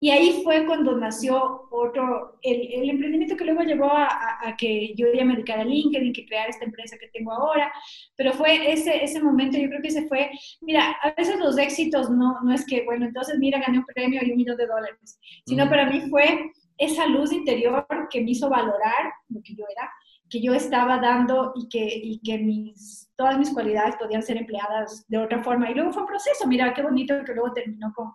Y 0.00 0.10
ahí 0.10 0.42
fue 0.44 0.64
cuando 0.64 0.96
nació 0.96 1.66
otro, 1.70 2.38
el, 2.42 2.72
el 2.72 2.90
emprendimiento 2.90 3.36
que 3.36 3.44
luego 3.44 3.62
llevó 3.62 3.90
a, 3.90 4.38
a, 4.42 4.56
que 4.56 4.94
yo 4.94 5.06
ya 5.12 5.24
me 5.24 5.34
dedicara 5.34 5.62
a 5.62 5.64
LinkedIn, 5.64 6.12
que 6.12 6.24
crear 6.24 6.48
esta 6.48 6.64
empresa 6.64 6.96
que 6.98 7.08
tengo 7.08 7.32
ahora, 7.32 7.72
pero 8.16 8.32
fue 8.32 8.72
ese, 8.72 9.02
ese 9.02 9.20
momento, 9.20 9.58
yo 9.58 9.68
creo 9.68 9.82
que 9.82 9.88
ese 9.88 10.06
fue, 10.06 10.30
mira, 10.60 10.96
a 11.02 11.10
veces 11.12 11.38
los 11.40 11.58
éxitos 11.58 12.10
no, 12.10 12.40
no 12.42 12.54
es 12.54 12.64
que, 12.64 12.84
bueno, 12.84 13.06
entonces 13.06 13.38
mira, 13.40 13.58
gané 13.58 13.78
un 13.78 13.86
premio 13.86 14.20
y 14.24 14.30
un 14.30 14.36
millón 14.36 14.56
de 14.56 14.66
dólares, 14.66 15.18
sino 15.44 15.68
para 15.68 15.90
mí 15.90 16.02
fue 16.08 16.52
esa 16.78 17.06
luz 17.06 17.32
interior 17.32 17.86
que 18.10 18.20
me 18.20 18.30
hizo 18.30 18.48
valorar 18.48 19.12
lo 19.28 19.42
que 19.42 19.54
yo 19.56 19.64
era, 19.68 19.90
que 20.30 20.40
yo 20.40 20.54
estaba 20.54 20.98
dando 20.98 21.52
y 21.56 21.68
que, 21.68 21.84
y 21.84 22.20
que 22.20 22.38
mis, 22.38 23.10
todas 23.16 23.36
mis 23.36 23.50
cualidades 23.50 23.96
podían 23.96 24.22
ser 24.22 24.36
empleadas 24.36 25.04
de 25.08 25.18
otra 25.18 25.42
forma. 25.42 25.70
Y 25.70 25.74
luego 25.74 25.92
fue 25.92 26.02
un 26.02 26.08
proceso, 26.08 26.46
mira 26.46 26.72
qué 26.74 26.82
bonito 26.82 27.14
que 27.24 27.34
luego 27.34 27.52
terminó 27.52 27.92
con, 27.94 28.12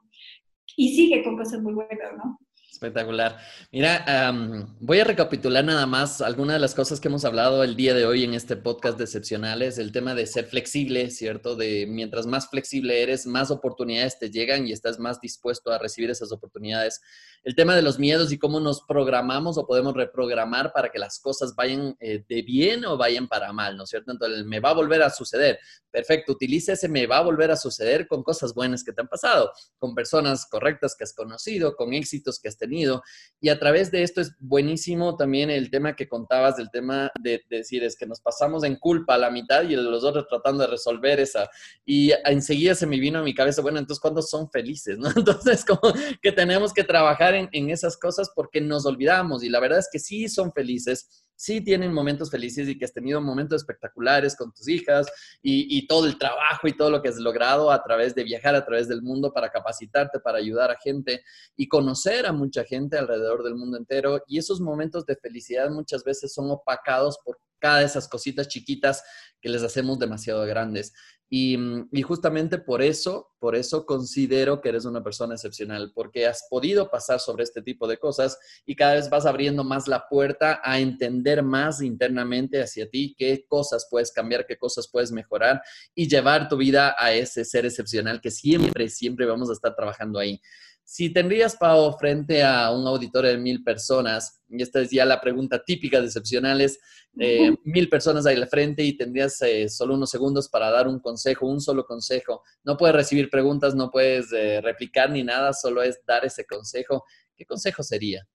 y 0.75 0.95
sigue 0.95 1.23
con 1.23 1.38
cosas 1.38 1.62
muy 1.62 1.73
buenas, 1.73 2.13
¿no? 2.17 2.39
Espectacular. 2.71 3.38
Mira, 3.71 4.33
voy 4.79 4.99
a 4.99 5.03
recapitular 5.03 5.63
nada 5.63 5.86
más 5.86 6.21
algunas 6.21 6.55
de 6.55 6.59
las 6.59 6.73
cosas 6.73 6.99
que 6.99 7.07
hemos 7.07 7.23
hablado 7.23 7.63
el 7.63 7.75
día 7.75 7.93
de 7.93 8.05
hoy 8.05 8.23
en 8.23 8.33
este 8.33 8.57
podcast 8.57 8.97
de 8.97 9.03
excepcionales. 9.03 9.77
El 9.77 9.91
tema 9.91 10.15
de 10.15 10.25
ser 10.25 10.45
flexible, 10.45 11.12
¿cierto? 11.12 11.55
De 11.55 11.86
mientras 11.88 12.25
más 12.25 12.49
flexible 12.49 13.03
eres, 13.03 13.27
más 13.27 13.51
oportunidades 13.51 14.17
te 14.17 14.31
llegan 14.31 14.67
y 14.67 14.71
estás 14.71 14.99
más 14.99 15.21
dispuesto 15.21 15.71
a 15.71 15.77
recibir 15.77 16.09
esas 16.09 16.31
oportunidades. 16.31 16.99
El 17.43 17.56
tema 17.56 17.75
de 17.75 17.82
los 17.82 17.99
miedos 17.99 18.32
y 18.32 18.39
cómo 18.39 18.60
nos 18.60 18.82
programamos 18.84 19.58
o 19.58 19.67
podemos 19.67 19.93
reprogramar 19.93 20.71
para 20.71 20.89
que 20.89 20.99
las 20.99 21.19
cosas 21.19 21.56
vayan 21.56 21.95
eh, 21.99 22.23
de 22.27 22.41
bien 22.41 22.86
o 22.86 22.97
vayan 22.97 23.27
para 23.27 23.51
mal, 23.51 23.75
¿no 23.75 23.84
es 23.84 23.89
cierto? 23.89 24.12
Entonces, 24.12 24.45
me 24.45 24.60
va 24.60 24.69
a 24.69 24.73
volver 24.73 25.03
a 25.03 25.10
suceder. 25.10 25.60
Perfecto, 25.91 26.32
utiliza 26.32 26.73
ese 26.73 26.88
me 26.88 27.06
va 27.06 27.17
a 27.17 27.21
volver 27.21 27.51
a 27.51 27.56
suceder 27.56 28.08
con 28.08 28.23
cosas 28.23 28.53
buenas 28.53 28.84
que 28.84 28.93
te 28.93 29.01
han 29.01 29.08
pasado, 29.08 29.51
con 29.77 29.93
personas 29.93 30.45
correctas 30.45 30.95
que 30.95 31.03
has 31.03 31.13
conocido, 31.13 31.75
con 31.75 31.93
éxitos 31.93 32.39
que 32.39 32.47
has 32.47 32.58
tenido. 32.58 33.03
Y 33.39 33.49
a 33.49 33.60
través 33.60 33.91
de 33.91 34.03
esto 34.03 34.21
es 34.21 34.34
buenísimo 34.39 35.15
también 35.17 35.49
el 35.49 35.69
tema 35.69 35.95
que 35.95 36.08
contabas, 36.08 36.58
del 36.58 36.71
tema 36.71 37.12
de, 37.19 37.43
decir, 37.49 37.84
es 37.84 37.95
que 37.95 38.06
nos 38.06 38.21
pasamos 38.21 38.63
en 38.63 38.77
culpa 38.77 39.15
a 39.15 39.17
la 39.17 39.29
mitad 39.29 39.63
y 39.63 39.75
los 39.75 40.03
otros 40.03 40.27
tratando 40.27 40.63
de 40.63 40.71
resolver 40.71 41.19
esa. 41.19 41.49
Y 41.86 42.12
enseguida 42.25 42.73
se 42.73 42.88
me 42.88 42.99
vino 42.99 43.19
a 43.19 43.23
mi 43.23 43.36
cabeza, 43.36 43.62
bueno, 43.62 43.79
entonces, 43.79 44.01
¿cuándo 44.01 44.21
son 44.21 44.49
felices? 44.49 44.97
Entonces, 45.15 45.63
como 45.65 45.93
que 46.21 46.32
tenemos 46.32 46.73
que 46.73 46.84
trabajar 46.84 47.33
en, 47.36 47.69
esas 47.69 47.98
cosas 47.98 48.32
porque 48.36 48.62
nos 48.62 48.86
olvidamos 48.86 49.43
y 49.43 49.50
la 49.50 49.60
verdad 49.60 49.80
es 49.80 49.89
que 49.91 50.00
sí 50.00 50.28
son 50.28 50.52
felices 50.52 51.24
sí 51.36 51.62
tienen 51.62 51.93
momentos 51.93 52.32
felices 52.32 52.69
y 52.69 52.78
que 52.78 52.86
has 52.86 52.93
tenido 52.93 53.19
momentos 53.19 53.62
espectaculares 53.62 54.36
con 54.36 54.54
tus 54.54 54.67
hijas 54.67 55.08
y, 55.41 55.86
todo 55.88 56.06
el 56.08 56.17
trabajo 56.17 56.67
y 56.67 56.74
todo 56.74 56.89
lo 56.89 57.02
que 57.02 57.10
has 57.10 57.17
logrado 57.17 57.69
a 57.72 57.84
través 57.84 58.15
de 58.15 58.24
viajar 58.24 58.56
a 58.56 58.65
través 58.65 58.88
del 58.88 59.02
mundo 59.02 59.34
para 59.34 59.52
capacitarte, 59.52 60.19
para 60.19 60.38
ayudar 60.38 60.72
a 60.72 60.78
gente 60.82 61.22
y 61.58 61.67
conocer 61.67 62.26
a 62.26 62.32
mucha 62.32 62.63
gente 62.63 62.98
alrededor 62.98 63.43
del 63.43 63.56
mundo 63.56 63.78
entero. 63.78 64.24
Y 64.26 64.38
esos 64.38 64.62
momentos 64.62 65.06
de 65.06 65.17
felicidad 65.17 65.69
muchas 65.69 66.04
veces 66.06 66.34
son 66.34 66.50
opacados 66.50 67.17
por 67.26 67.39
cada 67.60 67.80
de 67.80 67.86
esas 67.86 68.08
cositas 68.08 68.48
chiquitas 68.48 69.04
que 69.41 69.50
les 69.50 69.63
hacemos 69.63 70.00
demasiado 70.00 70.46
grandes. 70.46 70.93
Mm, 71.36 71.88
y, 71.91 72.04
justamente 72.04 72.60
por 72.60 72.84
eso, 72.84 73.32
por 73.39 73.56
eso 73.56 73.88
considero 73.88 74.62
que 74.62 74.69
eres 74.69 74.86
una 74.86 75.04
persona 75.04 75.34
excepcional, 75.34 75.91
porque 75.96 76.28
has 76.28 76.46
podido 76.48 76.91
pasar 76.91 77.19
sobre 77.19 77.43
este 77.43 77.63
tipo 77.63 77.88
de 77.88 77.98
cosas 77.98 78.38
y 78.67 78.76
cada 78.76 78.93
vez 78.93 79.10
vas 79.10 79.26
abriendo 79.26 79.63
más 79.63 79.88
la 79.88 80.08
puerta 80.08 80.62
a 80.63 80.80
entender 80.80 81.41
más 81.41 81.82
internamente 81.82 82.62
hacia 82.62 82.88
ti 82.88 83.15
qué 83.17 83.48
cosas 83.48 83.88
puedes 83.89 84.12
cambiar, 84.12 84.46
qué 84.46 84.58
cosas 84.58 84.88
puedes 84.88 85.12
mejorar 85.12 85.60
y 85.96 86.08
llevar 86.08 86.48
tu 86.48 86.56
vida 86.56 86.96
a 87.00 87.13
ese 87.13 87.43
ser 87.46 87.65
excepcional 87.65 88.22
que 88.22 88.30
siempre, 88.30 88.88
siempre 88.88 89.26
vamos 89.26 89.50
a 89.50 89.54
estar 89.54 89.76
trabajando 89.76 90.19
ahí. 90.19 90.39
Si 90.86 91.12
tendrías, 91.12 91.56
Pau, 91.56 91.98
frente 91.98 92.43
a 92.43 92.69
un 92.72 92.86
auditorio 92.86 93.32
de 93.32 93.38
mil 93.38 93.63
personas, 93.63 94.41
y 94.50 94.62
esta 94.62 94.82
es 94.82 94.91
ya 94.91 95.06
la 95.06 95.22
pregunta 95.22 95.63
típica 95.63 96.00
de 96.00 96.08
excepcionales, 96.08 96.80
eh, 97.17 97.56
mil 97.63 97.89
personas 97.89 98.26
ahí 98.26 98.36
al 98.36 98.48
frente 98.48 98.84
y 98.84 98.98
tendrías 98.98 99.41
eh, 99.43 99.69
solo 99.69 99.96
unos 99.96 100.10
segundos 100.10 100.50
para 100.50 100.69
dar 100.72 100.88
un 100.88 101.00
consejo, 101.00 101.48
un 101.48 101.62
solo 101.62 101.86
consejo. 101.86 102.43
No 102.63 102.76
puedes 102.76 102.96
recibir 102.96 103.30
preguntas, 103.30 103.76
no 103.76 103.89
puedes 103.91 104.32
eh, 104.34 104.62
replicar 104.62 105.10
ni 105.10 105.24
nada, 105.24 105.54
solo 105.54 105.82
es 105.82 106.02
dar 106.06 106.26
ese 106.26 106.46
consejo. 106.46 107.06
¿Qué 107.36 107.46
consejo 107.46 107.82
sería? 107.82 108.28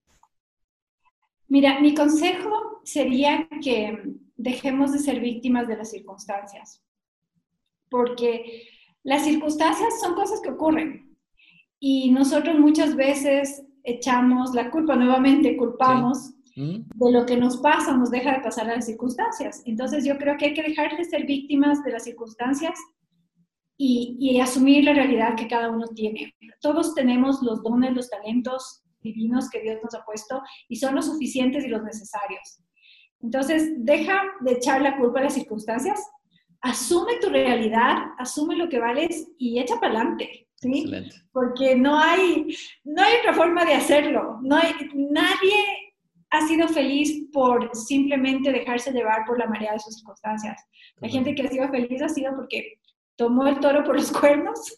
Mira, 1.49 1.81
mi 1.81 1.95
consejo 1.95 2.81
sería 2.83 3.49
que 3.63 4.03
dejemos 4.37 4.93
de 4.93 5.01
ser 5.01 5.21
víctimas 5.21 5.69
de 5.69 5.77
las 5.77 5.91
circunstancias, 5.91 6.83
porque 7.91 8.69
las 9.03 9.25
circunstancias 9.25 10.01
son 10.01 10.15
cosas 10.15 10.41
que 10.41 10.51
ocurren 10.51 11.08
y 11.81 12.11
nosotros 12.11 12.59
muchas 12.59 12.97
veces 12.97 13.65
echamos 13.85 14.55
la 14.55 14.71
culpa, 14.71 14.97
nuevamente 14.97 15.57
culpamos 15.57 16.35
mm. 16.57 16.81
de 16.95 17.13
lo 17.13 17.25
que 17.25 17.37
nos 17.37 17.59
pasa 17.59 17.97
nos 17.97 18.11
deja 18.11 18.35
de 18.35 18.41
pasar 18.41 18.69
a 18.69 18.77
las 18.77 18.87
circunstancias. 18.87 19.63
Entonces 19.65 20.05
yo 20.05 20.19
creo 20.19 20.37
que 20.37 20.47
hay 20.47 20.55
que 20.55 20.63
dejar 20.63 20.97
de 20.97 21.05
ser 21.05 21.25
víctimas 21.25 21.83
de 21.85 21.93
las 21.93 22.05
circunstancias 22.05 22.79
y, 23.77 24.17
y 24.19 24.41
asumir 24.41 24.85
la 24.85 24.95
realidad 24.95 25.37
que 25.37 25.47
cada 25.47 25.71
uno 25.71 25.87
tiene. 25.95 26.35
Todos 26.61 26.95
tenemos 26.95 27.43
los 27.43 27.63
dones, 27.63 27.95
los 27.95 28.11
talentos 28.11 28.83
divinos 29.01 29.49
que 29.49 29.61
Dios 29.61 29.79
nos 29.83 29.95
ha 29.95 30.05
puesto 30.05 30.43
y 30.69 30.77
son 30.77 30.95
los 30.95 31.07
suficientes 31.07 31.65
y 31.65 31.69
los 31.69 31.83
necesarios. 31.83 32.61
Entonces, 33.21 33.73
deja 33.79 34.23
de 34.41 34.53
echar 34.53 34.83
la 34.83 34.97
culpa 34.97 35.21
a 35.21 35.25
las 35.25 35.35
circunstancias, 35.35 36.01
asume 36.61 37.19
tu 37.21 37.29
realidad, 37.31 37.97
asume 38.19 38.57
lo 38.57 38.69
que 38.69 38.79
vales 38.79 39.29
y 39.39 39.59
echa 39.59 39.77
para 39.81 40.01
adelante. 40.01 40.48
¿Sí? 40.61 40.93
Porque 41.33 41.77
no 41.77 41.99
hay, 41.99 42.47
no 42.85 43.03
hay 43.03 43.17
otra 43.21 43.35
forma 43.35 43.65
de 43.65 43.75
hacerlo. 43.75 44.39
No 44.43 44.57
hay, 44.57 44.73
nadie 44.95 45.55
ha 46.31 46.47
sido 46.47 46.69
feliz 46.69 47.29
por 47.33 47.75
simplemente 47.75 48.53
dejarse 48.53 48.93
llevar 48.93 49.25
por 49.27 49.39
la 49.39 49.47
marea 49.47 49.73
de 49.73 49.79
sus 49.79 49.97
circunstancias. 49.97 50.63
La 51.01 51.09
gente 51.09 51.35
que 51.35 51.43
ha 51.43 51.49
sido 51.49 51.69
feliz 51.69 52.03
ha 52.03 52.09
sido 52.09 52.35
porque 52.37 52.79
tomó 53.17 53.47
el 53.47 53.61
toro 53.61 53.85
por 53.85 53.97
los 53.97 54.13
cuernos 54.21 54.77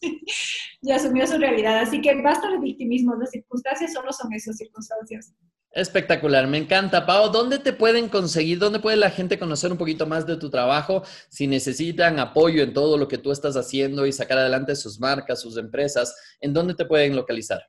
y 0.82 0.90
asumió 0.92 1.26
su 1.26 1.38
realidad. 1.38 1.78
Así 1.78 2.00
que 2.00 2.20
basta 2.22 2.50
de 2.50 2.58
victimismo, 2.58 3.14
las 3.16 3.30
circunstancias 3.30 3.92
solo 3.92 4.12
son 4.12 4.32
esas 4.32 4.56
circunstancias. 4.56 5.34
Espectacular, 5.72 6.48
me 6.48 6.58
encanta. 6.58 7.06
Pau, 7.06 7.30
¿dónde 7.30 7.60
te 7.60 7.72
pueden 7.72 8.08
conseguir? 8.08 8.58
¿Dónde 8.58 8.80
puede 8.80 8.96
la 8.96 9.08
gente 9.08 9.38
conocer 9.38 9.70
un 9.70 9.78
poquito 9.78 10.04
más 10.04 10.26
de 10.26 10.36
tu 10.36 10.50
trabajo? 10.50 11.02
Si 11.28 11.46
necesitan 11.46 12.18
apoyo 12.18 12.64
en 12.64 12.72
todo 12.72 12.98
lo 12.98 13.06
que 13.06 13.18
tú 13.18 13.30
estás 13.30 13.56
haciendo 13.56 14.04
y 14.04 14.12
sacar 14.12 14.38
adelante 14.38 14.74
sus 14.74 14.98
marcas, 14.98 15.40
sus 15.40 15.56
empresas, 15.56 16.16
¿en 16.40 16.52
dónde 16.52 16.74
te 16.74 16.86
pueden 16.86 17.14
localizar? 17.14 17.62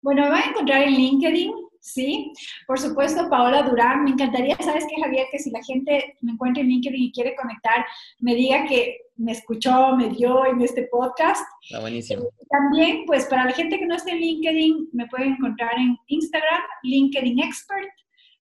Bueno, 0.00 0.22
me 0.30 0.38
a 0.38 0.44
encontrar 0.48 0.84
en 0.84 0.94
LinkedIn, 0.94 1.52
sí. 1.84 2.32
Por 2.66 2.78
supuesto, 2.78 3.28
Paola 3.28 3.62
Durán. 3.62 4.04
Me 4.04 4.10
encantaría, 4.10 4.56
¿sabes 4.60 4.84
qué, 4.88 5.00
Javier? 5.00 5.26
Que 5.30 5.38
si 5.38 5.50
la 5.50 5.62
gente 5.62 6.16
me 6.22 6.32
encuentra 6.32 6.62
en 6.62 6.68
LinkedIn 6.68 7.02
y 7.02 7.12
quiere 7.12 7.36
conectar, 7.36 7.84
me 8.18 8.34
diga 8.34 8.66
que 8.66 8.98
me 9.16 9.32
escuchó, 9.32 9.94
me 9.96 10.08
vio 10.08 10.44
en 10.46 10.60
este 10.62 10.88
podcast. 10.90 11.44
Está 11.62 11.80
buenísimo. 11.80 12.22
Eh, 12.22 12.46
también, 12.48 13.04
pues 13.06 13.26
para 13.26 13.44
la 13.44 13.52
gente 13.52 13.78
que 13.78 13.86
no 13.86 13.94
esté 13.94 14.12
en 14.12 14.20
LinkedIn, 14.20 14.88
me 14.92 15.06
pueden 15.08 15.32
encontrar 15.32 15.78
en 15.78 15.96
Instagram, 16.06 16.62
LinkedIn 16.82 17.38
Expert. 17.40 17.90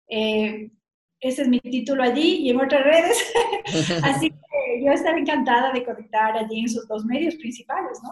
Eh, 0.07 0.71
ese 1.19 1.43
es 1.43 1.47
mi 1.47 1.59
título 1.59 2.03
allí 2.03 2.37
y 2.37 2.49
en 2.49 2.61
otras 2.61 2.83
redes. 2.83 3.33
Así 4.03 4.29
que 4.29 4.85
yo 4.85 4.91
estaré 4.91 5.19
encantada 5.19 5.71
de 5.71 5.83
conectar 5.83 6.37
allí 6.37 6.61
en 6.61 6.69
sus 6.69 6.87
dos 6.87 7.05
medios 7.05 7.35
principales, 7.35 7.99
¿no? 8.01 8.09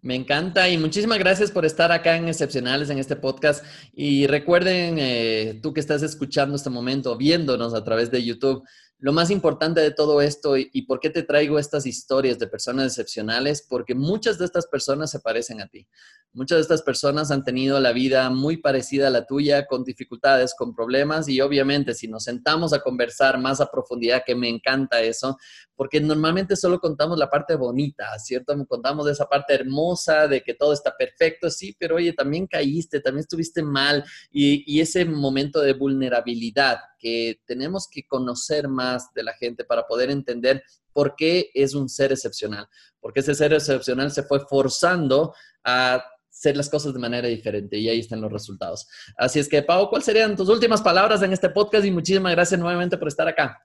Me 0.00 0.14
encanta 0.14 0.68
y 0.68 0.78
muchísimas 0.78 1.18
gracias 1.18 1.50
por 1.50 1.64
estar 1.64 1.90
acá 1.90 2.16
en 2.16 2.28
Excepcionales 2.28 2.88
en 2.88 2.98
este 2.98 3.16
podcast. 3.16 3.64
Y 3.92 4.28
recuerden, 4.28 4.96
eh, 4.98 5.58
tú 5.60 5.72
que 5.72 5.80
estás 5.80 6.02
escuchando 6.02 6.54
este 6.54 6.70
momento, 6.70 7.16
viéndonos 7.16 7.74
a 7.74 7.82
través 7.82 8.10
de 8.12 8.24
YouTube, 8.24 8.64
lo 9.00 9.12
más 9.12 9.30
importante 9.30 9.80
de 9.80 9.92
todo 9.92 10.20
esto 10.20 10.56
y, 10.56 10.82
por 10.82 10.98
qué 10.98 11.08
te 11.08 11.22
traigo 11.22 11.58
estas 11.58 11.86
historias 11.86 12.38
de 12.38 12.48
personas 12.48 12.86
excepcionales, 12.86 13.64
porque 13.68 13.94
muchas 13.94 14.38
de 14.38 14.44
estas 14.44 14.66
personas 14.66 15.10
se 15.10 15.20
parecen 15.20 15.60
a 15.60 15.68
ti. 15.68 15.86
Muchas 16.32 16.58
de 16.58 16.62
estas 16.62 16.82
personas 16.82 17.30
han 17.30 17.44
tenido 17.44 17.78
la 17.78 17.92
vida 17.92 18.28
muy 18.30 18.56
parecida 18.56 19.06
a 19.06 19.10
la 19.10 19.24
tuya, 19.24 19.66
con 19.66 19.84
dificultades, 19.84 20.52
con 20.54 20.74
problemas 20.74 21.28
y 21.28 21.40
obviamente 21.40 21.94
si 21.94 22.08
nos 22.08 22.24
sentamos 22.24 22.72
a 22.72 22.80
conversar 22.80 23.38
más 23.38 23.60
a 23.60 23.70
profundidad, 23.70 24.24
que 24.26 24.34
me 24.34 24.48
encanta 24.48 25.00
eso, 25.00 25.38
porque 25.76 26.00
normalmente 26.00 26.56
solo 26.56 26.80
contamos 26.80 27.18
la 27.18 27.30
parte 27.30 27.54
bonita, 27.54 28.18
¿cierto? 28.18 28.54
Contamos 28.66 29.08
esa 29.08 29.26
parte 29.26 29.54
hermosa, 29.54 30.26
de 30.26 30.42
que 30.42 30.54
todo 30.54 30.72
está 30.72 30.96
perfecto, 30.96 31.50
sí, 31.50 31.76
pero 31.78 31.96
oye, 31.96 32.12
también 32.12 32.48
caíste, 32.48 33.00
también 33.00 33.20
estuviste 33.20 33.62
mal 33.62 34.04
y 34.32 34.80
ese 34.80 35.04
momento 35.04 35.60
de 35.60 35.72
vulnerabilidad 35.74 36.78
que 36.98 37.40
tenemos 37.46 37.88
que 37.90 38.06
conocer 38.06 38.68
más 38.68 39.12
de 39.14 39.22
la 39.22 39.32
gente 39.34 39.64
para 39.64 39.86
poder 39.86 40.10
entender 40.10 40.62
por 40.92 41.14
qué 41.16 41.50
es 41.54 41.74
un 41.74 41.88
ser 41.88 42.12
excepcional, 42.12 42.66
porque 43.00 43.20
ese 43.20 43.34
ser 43.34 43.52
excepcional 43.52 44.10
se 44.10 44.24
fue 44.24 44.40
forzando 44.40 45.34
a 45.64 46.02
hacer 46.30 46.56
las 46.56 46.68
cosas 46.68 46.94
de 46.94 47.00
manera 47.00 47.28
diferente 47.28 47.78
y 47.78 47.88
ahí 47.88 48.00
están 48.00 48.20
los 48.20 48.32
resultados. 48.32 48.86
Así 49.16 49.38
es 49.38 49.48
que, 49.48 49.62
Pau, 49.62 49.88
¿cuáles 49.88 50.06
serían 50.06 50.36
tus 50.36 50.48
últimas 50.48 50.82
palabras 50.82 51.22
en 51.22 51.32
este 51.32 51.50
podcast? 51.50 51.84
Y 51.84 51.90
muchísimas 51.90 52.32
gracias 52.32 52.60
nuevamente 52.60 52.96
por 52.96 53.08
estar 53.08 53.26
acá. 53.26 53.62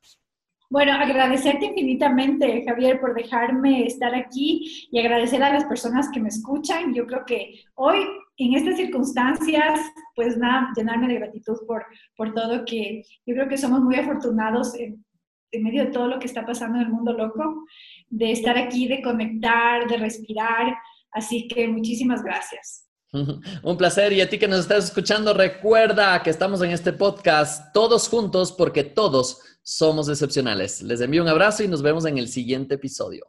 Bueno, 0.74 0.94
agradecerte 0.94 1.68
infinitamente, 1.68 2.64
Javier, 2.66 3.00
por 3.00 3.14
dejarme 3.14 3.86
estar 3.86 4.16
aquí 4.16 4.88
y 4.90 4.98
agradecer 4.98 5.44
a 5.44 5.54
las 5.54 5.66
personas 5.66 6.10
que 6.12 6.20
me 6.20 6.30
escuchan. 6.30 6.96
Yo 6.96 7.06
creo 7.06 7.24
que 7.28 7.62
hoy, 7.76 8.00
en 8.38 8.56
estas 8.56 8.78
circunstancias, 8.78 9.80
pues 10.16 10.36
nada, 10.36 10.72
llenarme 10.76 11.10
de 11.10 11.20
gratitud 11.20 11.60
por, 11.68 11.86
por 12.16 12.34
todo, 12.34 12.66
que 12.66 13.04
yo 13.24 13.36
creo 13.36 13.48
que 13.48 13.58
somos 13.60 13.82
muy 13.82 13.98
afortunados 13.98 14.74
en, 14.74 15.06
en 15.52 15.64
medio 15.64 15.86
de 15.86 15.92
todo 15.92 16.08
lo 16.08 16.18
que 16.18 16.26
está 16.26 16.44
pasando 16.44 16.80
en 16.80 16.86
el 16.88 16.92
mundo 16.92 17.14
loco, 17.14 17.66
de 18.10 18.32
estar 18.32 18.58
aquí, 18.58 18.88
de 18.88 19.04
conectar, 19.04 19.88
de 19.88 19.98
respirar. 19.98 20.76
Así 21.12 21.48
que 21.48 21.68
muchísimas 21.68 22.24
gracias. 22.24 22.90
Un 23.14 23.78
placer 23.78 24.12
y 24.12 24.22
a 24.22 24.30
ti 24.30 24.40
que 24.40 24.48
nos 24.48 24.62
estás 24.62 24.86
escuchando, 24.86 25.36
recuerda 25.36 26.24
que 26.24 26.32
estamos 26.32 26.64
en 26.64 26.72
este 26.72 26.94
podcast 26.94 27.72
todos 27.72 28.08
juntos 28.10 28.52
porque 28.52 28.84
todos 28.84 29.38
somos 29.62 30.10
excepcionales. 30.10 30.82
Les 30.82 31.00
envío 31.00 31.22
un 31.22 31.28
abrazo 31.28 31.64
y 31.64 31.68
nos 31.68 31.84
vemos 31.84 32.06
en 32.06 32.18
el 32.18 32.28
siguiente 32.28 32.76
episodio. 32.76 33.28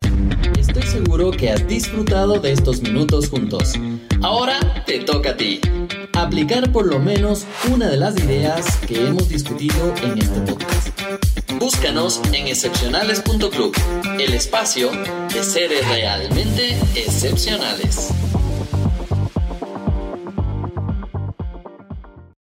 Estoy 0.59 0.83
seguro 0.85 1.31
que 1.31 1.51
has 1.51 1.69
disfrutado 1.69 2.41
de 2.41 2.53
estos 2.53 2.81
minutos 2.81 3.29
juntos. 3.29 3.75
Ahora 4.23 4.59
te 4.87 5.01
toca 5.01 5.31
a 5.31 5.37
ti. 5.37 5.61
Aplicar 6.15 6.73
por 6.73 6.87
lo 6.87 6.99
menos 6.99 7.45
una 7.71 7.91
de 7.91 7.99
las 7.99 8.17
ideas 8.17 8.79
que 8.87 9.07
hemos 9.07 9.29
discutido 9.29 9.95
en 10.03 10.19
este 10.19 10.41
podcast. 10.41 10.89
Búscanos 11.59 12.23
en 12.33 12.49
excepcionales.club, 12.49 13.75
el 14.19 14.33
espacio 14.33 14.91
de 15.33 15.43
seres 15.43 15.87
realmente 15.87 16.71
excepcionales. 16.95 18.15